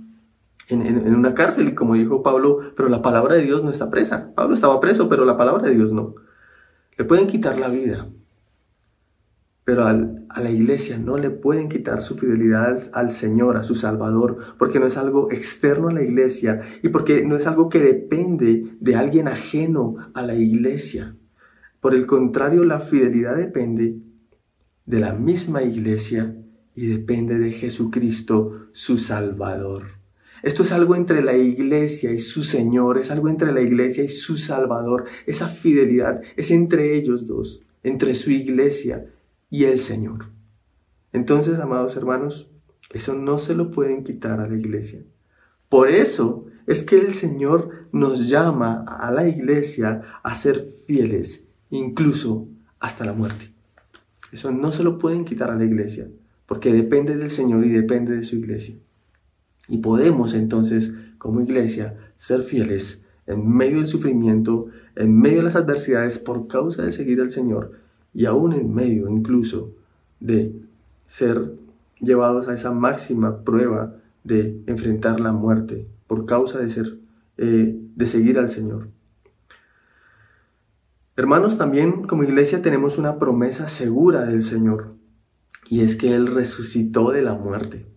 en, 0.70 1.16
una 1.16 1.34
cárcel. 1.34 1.70
Y 1.70 1.76
como 1.76 1.96
dijo 1.96 2.24
Pablo, 2.24 2.60
pero 2.76 2.90
la 2.90 3.02
palabra 3.02 3.36
de 3.36 3.44
Dios 3.44 3.64
no 3.64 3.70
está 3.70 3.90
presa. 3.90 4.34
Pablo 4.36 4.54
estaba 4.54 4.80
preso, 4.80 5.10
pero 5.10 5.26
la 5.26 5.38
palabra 5.38 5.68
de 5.68 5.76
Dios 5.76 5.92
no. 5.92 6.16
Le 6.98 7.06
pueden 7.06 7.28
quitar 7.28 7.58
la 7.58 7.70
vida, 7.70 8.08
pero 9.65 9.86
a 9.86 10.41
la 10.41 10.49
iglesia 10.49 10.97
no 10.97 11.17
le 11.17 11.30
pueden 11.30 11.69
quitar 11.69 12.02
su 12.02 12.17
fidelidad 12.17 12.89
al, 12.91 13.12
Señor, 13.12 13.56
a 13.56 13.63
su 13.63 13.76
Salvador, 13.76 14.56
porque 14.60 14.80
no 14.80 14.88
es 14.88 14.97
algo 14.97 15.32
externo 15.32 15.88
a 15.88 15.93
la 15.93 16.04
iglesia 16.04 16.62
y 16.82 16.89
porque 16.89 17.26
no 17.26 17.38
es 17.38 17.47
algo 17.47 17.69
que 17.69 17.80
depende 17.80 18.76
de 18.82 18.95
alguien 18.95 19.30
ajeno 19.30 19.95
a 20.13 20.21
la 20.21 20.36
iglesia. 20.36 21.15
Por 21.80 21.95
el 21.95 22.06
contrario, 22.06 22.65
la 22.65 22.82
fidelidad 22.82 23.38
depende 23.38 23.95
de 24.86 24.99
la 24.99 25.13
misma 25.13 25.63
iglesia 25.63 26.36
y 26.76 26.88
depende 26.88 27.38
de 27.39 27.54
Jesucristo, 27.54 28.67
su 28.73 28.97
Salvador. 28.97 29.84
Esto 30.41 30.63
es 30.63 30.73
algo 30.73 30.97
entre 30.97 31.23
la 31.23 31.38
iglesia 31.38 32.12
y 32.12 32.19
su 32.19 32.43
Señor, 32.43 32.97
es 32.97 33.12
algo 33.12 33.30
entre 33.30 33.54
la 33.54 33.62
iglesia 33.62 34.04
y 34.04 34.10
su 34.10 34.36
Salvador. 34.36 35.06
Esa 35.26 35.47
fidelidad 35.47 36.21
es 36.36 36.52
entre 36.52 36.97
ellos 36.97 37.28
dos, 37.28 37.62
entre 37.82 38.13
su 38.13 38.32
iglesia 38.32 39.06
y 39.54 39.66
el 39.66 39.78
Señor. 39.78 40.26
Entonces, 41.12 41.60
amados 41.60 41.96
hermanos, 41.96 42.50
eso 42.89 43.13
no 43.13 43.38
se 43.38 43.54
lo 43.54 43.70
pueden 43.70 44.04
quitar 44.04 44.39
a 44.39 44.48
la 44.48 44.58
iglesia. 44.58 45.04
Por 45.70 45.89
eso 45.89 46.48
es 46.66 46.82
que 46.82 46.98
el 46.98 47.12
Señor 47.12 47.86
nos 47.92 48.28
llama 48.28 48.84
a 48.84 49.12
la 49.12 49.28
iglesia 49.28 50.02
a 50.24 50.34
ser 50.34 50.70
fieles, 50.88 51.48
incluso 51.70 52.48
hasta 52.80 53.06
la 53.06 53.13
muerte. 53.13 53.52
Eso 54.32 54.52
no 54.52 54.72
se 54.72 54.84
lo 54.84 54.98
pueden 54.98 55.24
quitar 55.24 55.52
a 55.52 55.56
la 55.56 55.66
iglesia, 55.66 56.08
porque 56.48 56.74
depende 56.74 57.16
del 57.16 57.30
Señor 57.30 57.63
y 57.63 57.70
depende 57.70 58.16
de 58.16 58.24
su 58.24 58.38
iglesia. 58.38 58.74
Y 59.68 59.78
podemos 59.78 60.34
entonces, 60.34 60.96
como 61.20 61.42
iglesia, 61.42 61.96
ser 62.16 62.42
fieles 62.42 63.06
en 63.28 63.48
medio 63.48 63.78
del 63.78 63.88
sufrimiento, 63.88 64.66
en 64.96 65.16
medio 65.16 65.38
de 65.38 65.44
las 65.44 65.56
adversidades 65.56 66.18
por 66.18 66.48
causa 66.48 66.82
de 66.82 66.92
seguir 66.92 67.22
al 67.22 67.30
Señor 67.30 67.83
y 68.13 68.26
aún 68.26 68.54
en 68.54 68.73
medio 68.73 69.10
incluso 69.10 69.71
de 70.19 70.54
ser 71.06 71.54
llevados 71.99 72.47
a 72.47 72.54
esa 72.54 72.71
máxima 72.71 73.43
prueba 73.43 73.95
de 74.23 74.62
enfrentar 74.67 75.19
la 75.19 75.32
muerte 75.32 75.88
por 76.08 76.26
causa 76.26 76.60
de 76.60 76.69
ser 76.69 76.97
eh, 77.38 77.76
de 77.95 78.06
seguir 78.06 78.38
al 78.39 78.49
Señor. 78.49 78.89
Hermanos, 81.15 81.58
también 81.58 82.08
como 82.08 82.23
iglesia 82.23 82.62
tenemos 82.62 82.97
una 82.97 83.19
promesa 83.19 83.67
segura 83.67 84.26
del 84.26 84.41
Señor 84.41 84.95
y 85.69 85.82
es 85.82 85.95
que 85.95 86.15
Él 86.15 86.28
resucitó 86.28 87.12
de 87.12 87.21
la 87.21 87.34
muerte. 87.34 87.88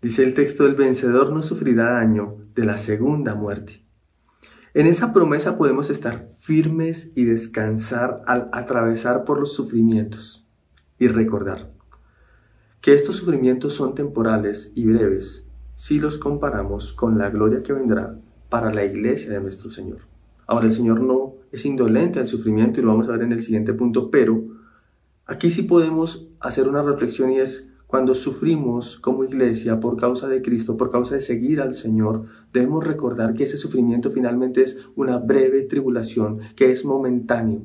Dice 0.00 0.24
el 0.24 0.34
texto, 0.34 0.66
el 0.66 0.74
vencedor 0.74 1.32
no 1.32 1.42
sufrirá 1.42 1.92
daño 1.92 2.36
de 2.54 2.64
la 2.64 2.76
segunda 2.76 3.34
muerte. 3.34 3.84
En 4.74 4.86
esa 4.86 5.12
promesa 5.12 5.58
podemos 5.58 5.90
estar 5.90 6.30
firmes 6.38 7.12
y 7.14 7.24
descansar 7.24 8.22
al 8.26 8.48
atravesar 8.52 9.24
por 9.24 9.38
los 9.38 9.52
sufrimientos 9.52 10.46
y 10.98 11.08
recordar 11.08 11.70
que 12.80 12.94
estos 12.94 13.16
sufrimientos 13.16 13.74
son 13.74 13.94
temporales 13.94 14.72
y 14.74 14.86
breves 14.86 15.46
si 15.76 16.00
los 16.00 16.16
comparamos 16.16 16.94
con 16.94 17.18
la 17.18 17.28
gloria 17.28 17.62
que 17.62 17.74
vendrá 17.74 18.18
para 18.48 18.72
la 18.72 18.82
iglesia 18.84 19.32
de 19.32 19.40
nuestro 19.40 19.70
Señor. 19.70 19.98
Ahora 20.46 20.66
el 20.66 20.72
Señor 20.72 21.02
no 21.02 21.34
es 21.52 21.66
indolente 21.66 22.18
al 22.18 22.26
sufrimiento 22.26 22.80
y 22.80 22.82
lo 22.82 22.88
vamos 22.88 23.08
a 23.08 23.12
ver 23.12 23.22
en 23.22 23.32
el 23.32 23.42
siguiente 23.42 23.74
punto, 23.74 24.10
pero 24.10 24.42
aquí 25.26 25.50
sí 25.50 25.64
podemos 25.64 26.28
hacer 26.40 26.66
una 26.66 26.82
reflexión 26.82 27.30
y 27.30 27.40
es 27.40 27.71
cuando 27.92 28.14
sufrimos 28.14 28.98
como 28.98 29.22
iglesia 29.22 29.78
por 29.78 29.98
causa 29.98 30.26
de 30.26 30.40
Cristo, 30.40 30.78
por 30.78 30.90
causa 30.90 31.14
de 31.14 31.20
seguir 31.20 31.60
al 31.60 31.74
Señor, 31.74 32.24
debemos 32.50 32.82
recordar 32.86 33.34
que 33.34 33.44
ese 33.44 33.58
sufrimiento 33.58 34.10
finalmente 34.10 34.62
es 34.62 34.82
una 34.96 35.18
breve 35.18 35.64
tribulación, 35.64 36.38
que 36.56 36.72
es 36.72 36.86
momentáneo. 36.86 37.60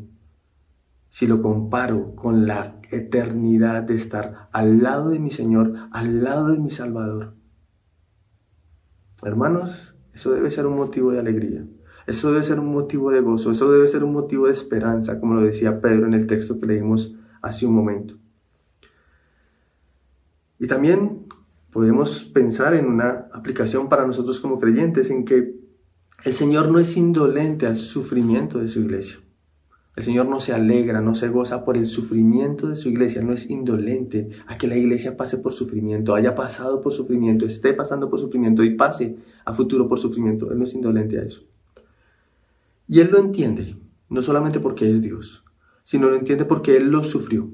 Si 1.08 1.28
lo 1.28 1.42
comparo 1.42 2.14
con 2.14 2.46
la 2.46 2.78
eternidad 2.92 3.84
de 3.84 3.96
estar 3.96 4.50
al 4.52 4.84
lado 4.84 5.12
de 5.12 5.20
mi 5.20 5.30
Señor, 5.30 5.74
al 5.92 6.22
lado 6.26 6.50
de 6.50 6.60
mi 6.60 6.68
Salvador. 6.68 7.34
Hermanos, 9.24 9.98
eso 10.14 10.34
debe 10.34 10.52
ser 10.52 10.68
un 10.68 10.76
motivo 10.76 11.12
de 11.12 11.20
alegría. 11.20 11.66
Eso 12.06 12.32
debe 12.32 12.44
ser 12.44 12.60
un 12.60 12.74
motivo 12.74 13.12
de 13.12 13.22
gozo, 13.22 13.52
eso 13.52 13.72
debe 13.72 13.88
ser 13.88 14.04
un 14.04 14.12
motivo 14.12 14.48
de 14.48 14.52
esperanza, 14.52 15.22
como 15.22 15.36
lo 15.36 15.44
decía 15.44 15.80
Pedro 15.80 16.06
en 16.06 16.16
el 16.16 16.28
texto 16.28 16.60
que 16.60 16.66
leímos 16.66 17.16
hace 17.42 17.66
un 17.66 17.76
momento. 17.76 18.18
Y 20.60 20.68
también 20.68 21.28
podemos 21.72 22.24
pensar 22.24 22.74
en 22.74 22.86
una 22.88 23.28
aplicación 23.34 23.90
para 23.90 24.06
nosotros 24.06 24.40
como 24.40 24.60
creyentes 24.60 25.12
en 25.12 25.26
que 25.26 25.56
el 26.24 26.34
Señor 26.34 26.72
no 26.72 26.80
es 26.80 26.98
indolente 26.98 27.68
al 27.68 27.78
sufrimiento 27.78 28.60
de 28.60 28.68
su 28.68 28.80
iglesia. 28.80 29.20
El 29.96 30.04
Señor 30.04 30.28
no 30.28 30.40
se 30.40 30.54
alegra, 30.54 31.02
no 31.02 31.16
se 31.16 31.30
goza 31.30 31.66
por 31.66 31.76
el 31.76 31.88
sufrimiento 31.88 32.68
de 32.68 32.76
su 32.76 32.90
iglesia, 32.90 33.24
no 33.24 33.34
es 33.34 33.50
indolente 33.50 34.30
a 34.46 34.56
que 34.56 34.68
la 34.68 34.78
iglesia 34.78 35.18
pase 35.18 35.40
por 35.40 35.54
sufrimiento, 35.54 36.14
haya 36.14 36.36
pasado 36.36 36.82
por 36.82 36.94
sufrimiento, 36.94 37.48
esté 37.48 37.74
pasando 37.74 38.08
por 38.08 38.20
sufrimiento 38.20 38.64
y 38.64 38.76
pase 38.76 39.18
a 39.44 39.54
futuro 39.54 39.88
por 39.88 39.98
sufrimiento. 39.98 40.52
Él 40.52 40.60
no 40.60 40.66
es 40.66 40.76
indolente 40.76 41.18
a 41.18 41.24
eso. 41.24 41.44
Y 42.88 43.00
Él 43.00 43.10
lo 43.12 43.18
entiende, 43.18 43.76
no 44.08 44.22
solamente 44.22 44.60
porque 44.60 44.90
es 44.92 45.02
Dios, 45.02 45.44
sino 45.84 46.10
lo 46.10 46.16
entiende 46.16 46.46
porque 46.46 46.78
Él 46.78 46.90
lo 46.90 47.04
sufrió. 47.04 47.50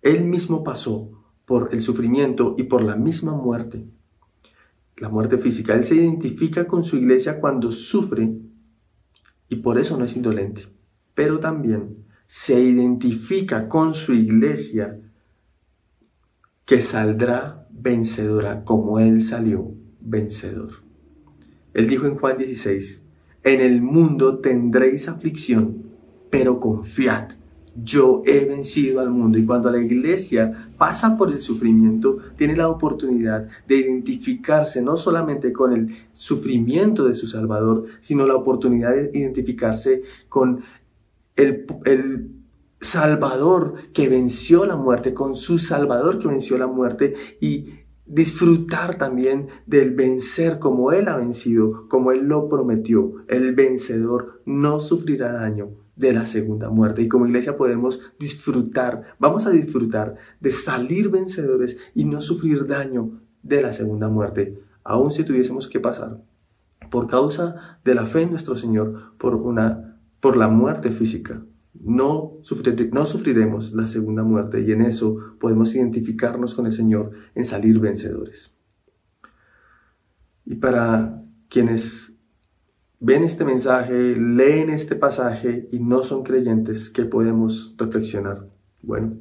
Él 0.00 0.24
mismo 0.24 0.62
pasó 0.62 1.17
por 1.48 1.70
el 1.72 1.80
sufrimiento 1.80 2.54
y 2.58 2.64
por 2.64 2.82
la 2.82 2.94
misma 2.94 3.32
muerte. 3.32 3.86
La 4.98 5.08
muerte 5.08 5.38
física. 5.38 5.74
Él 5.74 5.82
se 5.82 5.94
identifica 5.94 6.66
con 6.66 6.82
su 6.82 6.98
iglesia 6.98 7.40
cuando 7.40 7.72
sufre 7.72 8.30
y 9.48 9.56
por 9.56 9.78
eso 9.78 9.96
no 9.96 10.04
es 10.04 10.14
indolente. 10.14 10.66
Pero 11.14 11.40
también 11.40 12.04
se 12.26 12.60
identifica 12.60 13.66
con 13.66 13.94
su 13.94 14.12
iglesia 14.12 15.00
que 16.66 16.82
saldrá 16.82 17.66
vencedora 17.70 18.62
como 18.64 19.00
Él 19.00 19.22
salió 19.22 19.72
vencedor. 20.00 20.82
Él 21.72 21.88
dijo 21.88 22.06
en 22.06 22.16
Juan 22.16 22.36
16, 22.36 23.06
en 23.44 23.60
el 23.60 23.80
mundo 23.80 24.40
tendréis 24.40 25.08
aflicción, 25.08 25.84
pero 26.28 26.60
confiad, 26.60 27.30
yo 27.74 28.22
he 28.26 28.40
vencido 28.40 29.00
al 29.00 29.10
mundo. 29.10 29.38
Y 29.38 29.46
cuando 29.46 29.70
la 29.70 29.80
iglesia 29.80 30.67
pasa 30.78 31.18
por 31.18 31.30
el 31.30 31.40
sufrimiento, 31.40 32.18
tiene 32.36 32.56
la 32.56 32.68
oportunidad 32.68 33.48
de 33.66 33.76
identificarse 33.76 34.80
no 34.80 34.96
solamente 34.96 35.52
con 35.52 35.72
el 35.72 36.06
sufrimiento 36.12 37.06
de 37.06 37.14
su 37.14 37.26
Salvador, 37.26 37.86
sino 38.00 38.26
la 38.26 38.36
oportunidad 38.36 38.94
de 38.94 39.10
identificarse 39.12 40.02
con 40.28 40.62
el, 41.36 41.66
el 41.84 42.30
Salvador 42.80 43.74
que 43.92 44.08
venció 44.08 44.64
la 44.64 44.76
muerte, 44.76 45.12
con 45.12 45.34
su 45.34 45.58
Salvador 45.58 46.18
que 46.20 46.28
venció 46.28 46.56
la 46.56 46.68
muerte 46.68 47.14
y 47.40 47.70
disfrutar 48.06 48.94
también 48.94 49.48
del 49.66 49.90
vencer 49.90 50.58
como 50.58 50.92
Él 50.92 51.08
ha 51.08 51.16
vencido, 51.16 51.88
como 51.88 52.12
Él 52.12 52.20
lo 52.26 52.48
prometió. 52.48 53.16
El 53.26 53.54
vencedor 53.54 54.40
no 54.46 54.80
sufrirá 54.80 55.32
daño 55.32 55.87
de 55.98 56.12
la 56.12 56.24
segunda 56.26 56.70
muerte. 56.70 57.02
Y 57.02 57.08
como 57.08 57.26
iglesia 57.26 57.56
podemos 57.56 58.00
disfrutar, 58.18 59.14
vamos 59.18 59.46
a 59.46 59.50
disfrutar 59.50 60.16
de 60.40 60.52
salir 60.52 61.10
vencedores 61.10 61.78
y 61.94 62.04
no 62.04 62.20
sufrir 62.20 62.66
daño 62.66 63.20
de 63.42 63.62
la 63.62 63.72
segunda 63.72 64.08
muerte, 64.08 64.58
aun 64.84 65.12
si 65.12 65.24
tuviésemos 65.24 65.68
que 65.68 65.80
pasar 65.80 66.22
por 66.90 67.08
causa 67.08 67.78
de 67.84 67.94
la 67.94 68.06
fe 68.06 68.22
en 68.22 68.30
nuestro 68.30 68.56
Señor 68.56 69.12
por 69.18 69.34
una 69.34 70.00
por 70.20 70.36
la 70.36 70.48
muerte 70.48 70.90
física 70.90 71.42
no, 71.80 72.40
no 72.92 73.06
sufriremos 73.06 73.72
la 73.72 73.86
segunda 73.86 74.22
muerte 74.22 74.62
y 74.62 74.72
en 74.72 74.82
eso 74.82 75.16
podemos 75.38 75.74
identificarnos 75.74 76.54
con 76.54 76.66
el 76.66 76.72
Señor 76.72 77.12
en 77.34 77.44
salir 77.44 77.78
vencedores. 77.78 78.54
Y 80.44 80.56
para 80.56 81.22
quienes 81.48 82.17
ven 83.00 83.22
este 83.24 83.44
mensaje, 83.44 84.16
leen 84.16 84.70
este 84.70 84.96
pasaje 84.96 85.68
y 85.70 85.78
no 85.78 86.02
son 86.02 86.24
creyentes, 86.24 86.90
¿qué 86.90 87.04
podemos 87.04 87.74
reflexionar? 87.78 88.48
Bueno, 88.82 89.16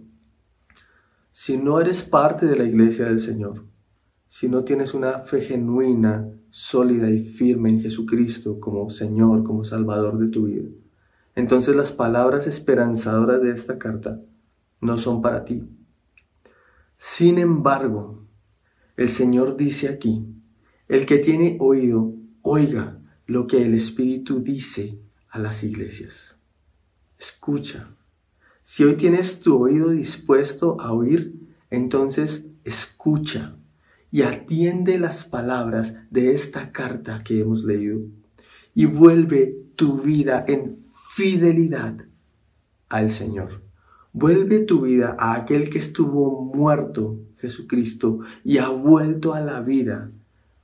si 1.31 1.57
no 1.57 1.79
eres 1.79 2.01
parte 2.01 2.45
de 2.45 2.55
la 2.55 2.63
iglesia 2.63 3.05
del 3.05 3.19
Señor, 3.19 3.63
si 4.27 4.49
no 4.49 4.63
tienes 4.63 4.93
una 4.93 5.19
fe 5.19 5.41
genuina, 5.41 6.29
sólida 6.49 7.09
y 7.09 7.23
firme 7.23 7.69
en 7.69 7.81
Jesucristo 7.81 8.59
como 8.59 8.89
Señor, 8.89 9.43
como 9.43 9.63
Salvador 9.63 10.17
de 10.17 10.27
tu 10.27 10.45
vida, 10.45 10.69
entonces 11.35 11.75
las 11.75 11.91
palabras 11.91 12.47
esperanzadoras 12.47 13.41
de 13.41 13.51
esta 13.51 13.77
carta 13.77 14.19
no 14.81 14.97
son 14.97 15.21
para 15.21 15.45
ti. 15.45 15.63
Sin 16.97 17.37
embargo, 17.37 18.23
el 18.95 19.07
Señor 19.07 19.55
dice 19.55 19.87
aquí, 19.87 20.25
el 20.87 21.05
que 21.05 21.19
tiene 21.19 21.57
oído, 21.59 22.13
oiga 22.41 22.97
lo 23.27 23.45
que 23.45 23.61
el 23.61 23.75
Espíritu 23.75 24.39
dice 24.39 24.97
a 25.29 25.37
las 25.37 25.63
iglesias. 25.63 26.39
Escucha. 27.19 27.89
Si 28.63 28.83
hoy 28.83 28.95
tienes 28.95 29.41
tu 29.41 29.61
oído 29.61 29.89
dispuesto 29.89 30.79
a 30.79 30.93
oír, 30.93 31.35
entonces 31.69 32.51
escucha 32.63 33.55
y 34.11 34.21
atiende 34.21 34.97
las 34.97 35.25
palabras 35.25 35.97
de 36.09 36.31
esta 36.31 36.71
carta 36.71 37.23
que 37.23 37.41
hemos 37.41 37.65
leído 37.65 37.99
y 38.73 38.85
vuelve 38.85 39.57
tu 39.75 39.99
vida 39.99 40.45
en 40.47 40.79
fidelidad 41.15 41.97
al 42.87 43.09
Señor. 43.09 43.61
Vuelve 44.13 44.59
tu 44.59 44.81
vida 44.81 45.15
a 45.19 45.35
aquel 45.35 45.69
que 45.69 45.79
estuvo 45.79 46.45
muerto, 46.45 47.19
Jesucristo, 47.37 48.19
y 48.43 48.57
ha 48.57 48.69
vuelto 48.69 49.33
a 49.33 49.41
la 49.41 49.59
vida. 49.59 50.11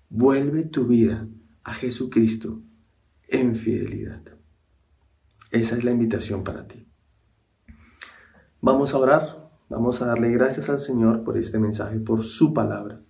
Vuelve 0.10 0.64
tu 0.64 0.86
vida 0.86 1.28
a 1.64 1.74
Jesucristo 1.74 2.62
en 3.28 3.56
fidelidad. 3.56 4.22
Esa 5.52 5.78
es 5.78 5.84
la 5.84 5.92
invitación 5.92 6.44
para 6.44 6.68
ti. 6.68 6.88
Vamos 8.62 8.94
a 8.94 8.98
orar, 8.98 9.52
vamos 9.70 10.02
a 10.02 10.08
darle 10.08 10.32
gracias 10.32 10.70
al 10.70 10.80
Señor 10.80 11.24
por 11.24 11.38
este 11.38 11.60
mensaje, 11.60 12.00
por 12.00 12.24
su 12.24 12.54
palabra. 12.54 13.02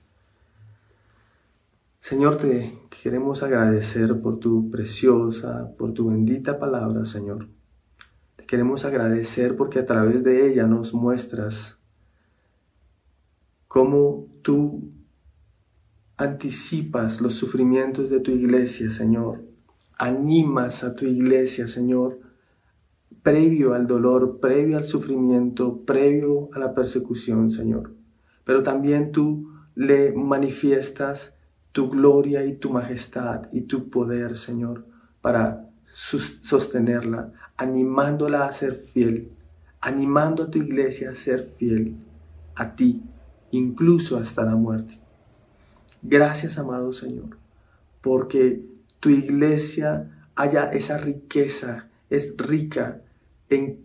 Señor, 1.99 2.35
te 2.35 2.79
queremos 2.89 3.43
agradecer 3.43 4.19
por 4.19 4.39
tu 4.39 4.69
preciosa, 4.69 5.73
por 5.77 5.93
tu 5.93 6.09
bendita 6.09 6.59
palabra, 6.59 7.05
Señor. 7.05 7.47
Te 8.35 8.45
queremos 8.45 8.83
agradecer 8.83 9.55
porque 9.55 9.79
a 9.79 9.85
través 9.85 10.23
de 10.23 10.49
ella 10.49 10.67
nos 10.67 10.93
muestras 10.93 11.81
cómo 13.69 14.27
tú 14.41 14.91
anticipas 16.17 17.21
los 17.21 17.33
sufrimientos 17.33 18.09
de 18.09 18.19
tu 18.19 18.31
iglesia, 18.31 18.91
Señor. 18.91 19.43
Animas 19.97 20.83
a 20.83 20.95
tu 20.95 21.05
iglesia, 21.05 21.67
Señor, 21.67 22.19
previo 23.21 23.73
al 23.73 23.87
dolor, 23.87 24.39
previo 24.39 24.77
al 24.77 24.85
sufrimiento, 24.85 25.81
previo 25.85 26.49
a 26.53 26.59
la 26.59 26.73
persecución, 26.73 27.49
Señor. 27.51 27.91
Pero 28.43 28.63
también 28.63 29.11
tú 29.11 29.49
le 29.75 30.11
manifiestas 30.11 31.37
tu 31.71 31.89
gloria 31.89 32.45
y 32.45 32.55
tu 32.55 32.69
majestad 32.69 33.47
y 33.51 33.61
tu 33.61 33.89
poder, 33.89 34.37
Señor, 34.37 34.85
para 35.21 35.69
sostenerla, 35.87 37.31
animándola 37.57 38.45
a 38.45 38.51
ser 38.51 38.85
fiel, 38.93 39.29
animando 39.81 40.43
a 40.43 40.51
tu 40.51 40.59
iglesia 40.59 41.11
a 41.11 41.15
ser 41.15 41.53
fiel 41.57 41.95
a 42.55 42.75
ti, 42.75 43.01
incluso 43.51 44.17
hasta 44.17 44.43
la 44.43 44.55
muerte. 44.55 45.02
Gracias, 46.03 46.59
amado 46.59 46.91
Señor, 46.91 47.37
porque 48.01 48.61
tu 48.99 49.09
iglesia 49.09 50.11
haya 50.35 50.65
esa 50.65 50.97
riqueza, 50.97 51.87
es 52.09 52.35
rica 52.37 53.01
en 53.49 53.79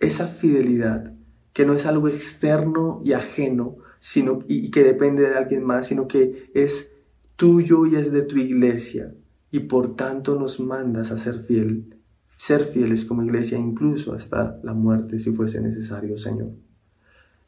esa 0.00 0.26
fidelidad, 0.26 1.14
que 1.52 1.64
no 1.64 1.74
es 1.74 1.86
algo 1.86 2.08
externo 2.08 3.00
y 3.04 3.12
ajeno, 3.12 3.76
sino 4.00 4.44
y 4.48 4.70
que 4.72 4.82
depende 4.82 5.28
de 5.28 5.36
alguien 5.36 5.62
más, 5.62 5.86
sino 5.86 6.08
que 6.08 6.50
es 6.54 6.96
tuyo 7.36 7.86
y 7.86 7.96
es 7.96 8.12
de 8.12 8.22
tu 8.22 8.36
iglesia, 8.36 9.14
y 9.52 9.60
por 9.60 9.94
tanto 9.94 10.38
nos 10.38 10.58
mandas 10.58 11.12
a 11.12 11.18
ser 11.18 11.44
fiel, 11.44 11.96
ser 12.36 12.64
fieles 12.64 13.04
como 13.04 13.22
iglesia, 13.22 13.58
incluso 13.58 14.12
hasta 14.12 14.58
la 14.64 14.74
muerte 14.74 15.20
si 15.20 15.32
fuese 15.32 15.60
necesario, 15.60 16.18
Señor. 16.18 16.50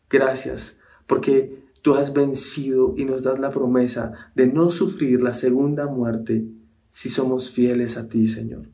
Gracias, 0.09 0.79
porque 1.09 1.65
tú 1.87 1.94
has 1.94 2.12
vencido 2.12 2.94
y 2.96 3.05
nos 3.05 3.22
das 3.22 3.38
la 3.38 3.53
promesa 3.53 4.11
de 4.35 4.49
no 4.49 4.72
sufrir 4.72 5.22
la 5.22 5.33
segunda 5.33 5.87
muerte 5.87 6.44
si 6.90 7.09
somos 7.09 7.53
fieles 7.53 7.96
a 7.96 8.09
ti, 8.09 8.27
Señor. 8.27 8.66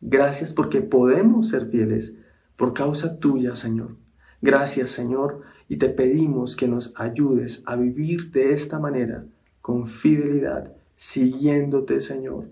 Gracias 0.00 0.52
porque 0.52 0.80
podemos 0.80 1.48
ser 1.48 1.66
fieles 1.66 2.16
por 2.54 2.72
causa 2.72 3.18
tuya, 3.18 3.56
Señor. 3.56 3.96
Gracias, 4.40 4.90
Señor, 4.90 5.40
y 5.68 5.78
te 5.78 5.88
pedimos 5.88 6.54
que 6.54 6.68
nos 6.68 6.92
ayudes 6.94 7.64
a 7.66 7.74
vivir 7.74 8.30
de 8.30 8.52
esta 8.52 8.78
manera 8.78 9.24
con 9.60 9.88
fidelidad, 9.88 10.76
siguiéndote, 10.94 12.00
Señor, 12.00 12.50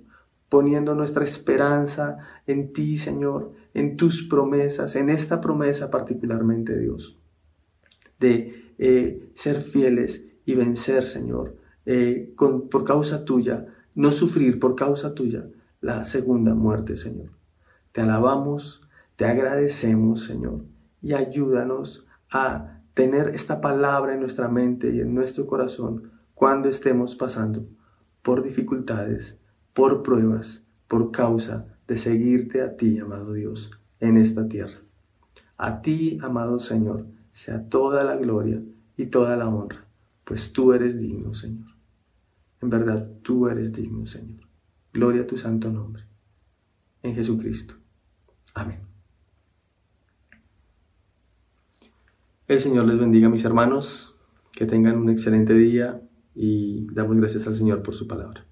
poniendo 0.48 0.96
nuestra 0.96 1.22
esperanza 1.22 2.18
en 2.48 2.72
ti, 2.72 2.96
Señor, 2.96 3.52
en 3.72 3.96
tus 3.96 4.24
promesas, 4.24 4.96
en 4.96 5.10
esta 5.10 5.40
promesa 5.40 5.92
particularmente, 5.92 6.76
Dios, 6.76 7.20
de 8.18 8.61
eh, 8.84 9.30
ser 9.36 9.62
fieles 9.62 10.28
y 10.44 10.56
vencer, 10.56 11.06
Señor, 11.06 11.56
eh, 11.86 12.34
por 12.36 12.82
causa 12.82 13.24
tuya, 13.24 13.66
no 13.94 14.10
sufrir 14.10 14.58
por 14.58 14.74
causa 14.74 15.14
tuya 15.14 15.46
la 15.80 16.02
segunda 16.02 16.52
muerte, 16.56 16.96
Señor. 16.96 17.30
Te 17.92 18.00
alabamos, 18.00 18.88
te 19.14 19.24
agradecemos, 19.24 20.24
Señor, 20.24 20.64
y 21.00 21.12
ayúdanos 21.12 22.08
a 22.28 22.80
tener 22.92 23.28
esta 23.28 23.60
palabra 23.60 24.14
en 24.14 24.20
nuestra 24.20 24.48
mente 24.48 24.92
y 24.92 24.98
en 24.98 25.14
nuestro 25.14 25.46
corazón 25.46 26.10
cuando 26.34 26.68
estemos 26.68 27.14
pasando 27.14 27.64
por 28.20 28.42
dificultades, 28.42 29.40
por 29.74 30.02
pruebas, 30.02 30.66
por 30.88 31.12
causa 31.12 31.68
de 31.86 31.96
seguirte 31.96 32.62
a 32.62 32.76
ti, 32.76 32.98
amado 32.98 33.32
Dios, 33.32 33.70
en 34.00 34.16
esta 34.16 34.48
tierra. 34.48 34.80
A 35.56 35.82
ti, 35.82 36.18
amado 36.20 36.58
Señor, 36.58 37.06
sea 37.30 37.68
toda 37.68 38.02
la 38.02 38.16
gloria 38.16 38.60
y 38.96 39.06
toda 39.06 39.36
la 39.36 39.48
honra, 39.48 39.84
pues 40.24 40.52
tú 40.52 40.72
eres 40.72 41.00
digno, 41.00 41.34
Señor. 41.34 41.68
En 42.60 42.70
verdad, 42.70 43.10
tú 43.22 43.48
eres 43.48 43.72
digno, 43.72 44.06
Señor. 44.06 44.40
Gloria 44.92 45.22
a 45.22 45.26
tu 45.26 45.36
santo 45.36 45.70
nombre. 45.70 46.04
En 47.02 47.14
Jesucristo. 47.14 47.74
Amén. 48.54 48.80
El 52.46 52.58
Señor 52.58 52.86
les 52.86 52.98
bendiga, 52.98 53.28
mis 53.28 53.44
hermanos. 53.44 54.16
Que 54.52 54.66
tengan 54.66 54.98
un 54.98 55.08
excelente 55.08 55.54
día 55.54 56.02
y 56.34 56.86
damos 56.92 57.16
gracias 57.16 57.46
al 57.46 57.56
Señor 57.56 57.82
por 57.82 57.94
su 57.94 58.06
palabra. 58.06 58.44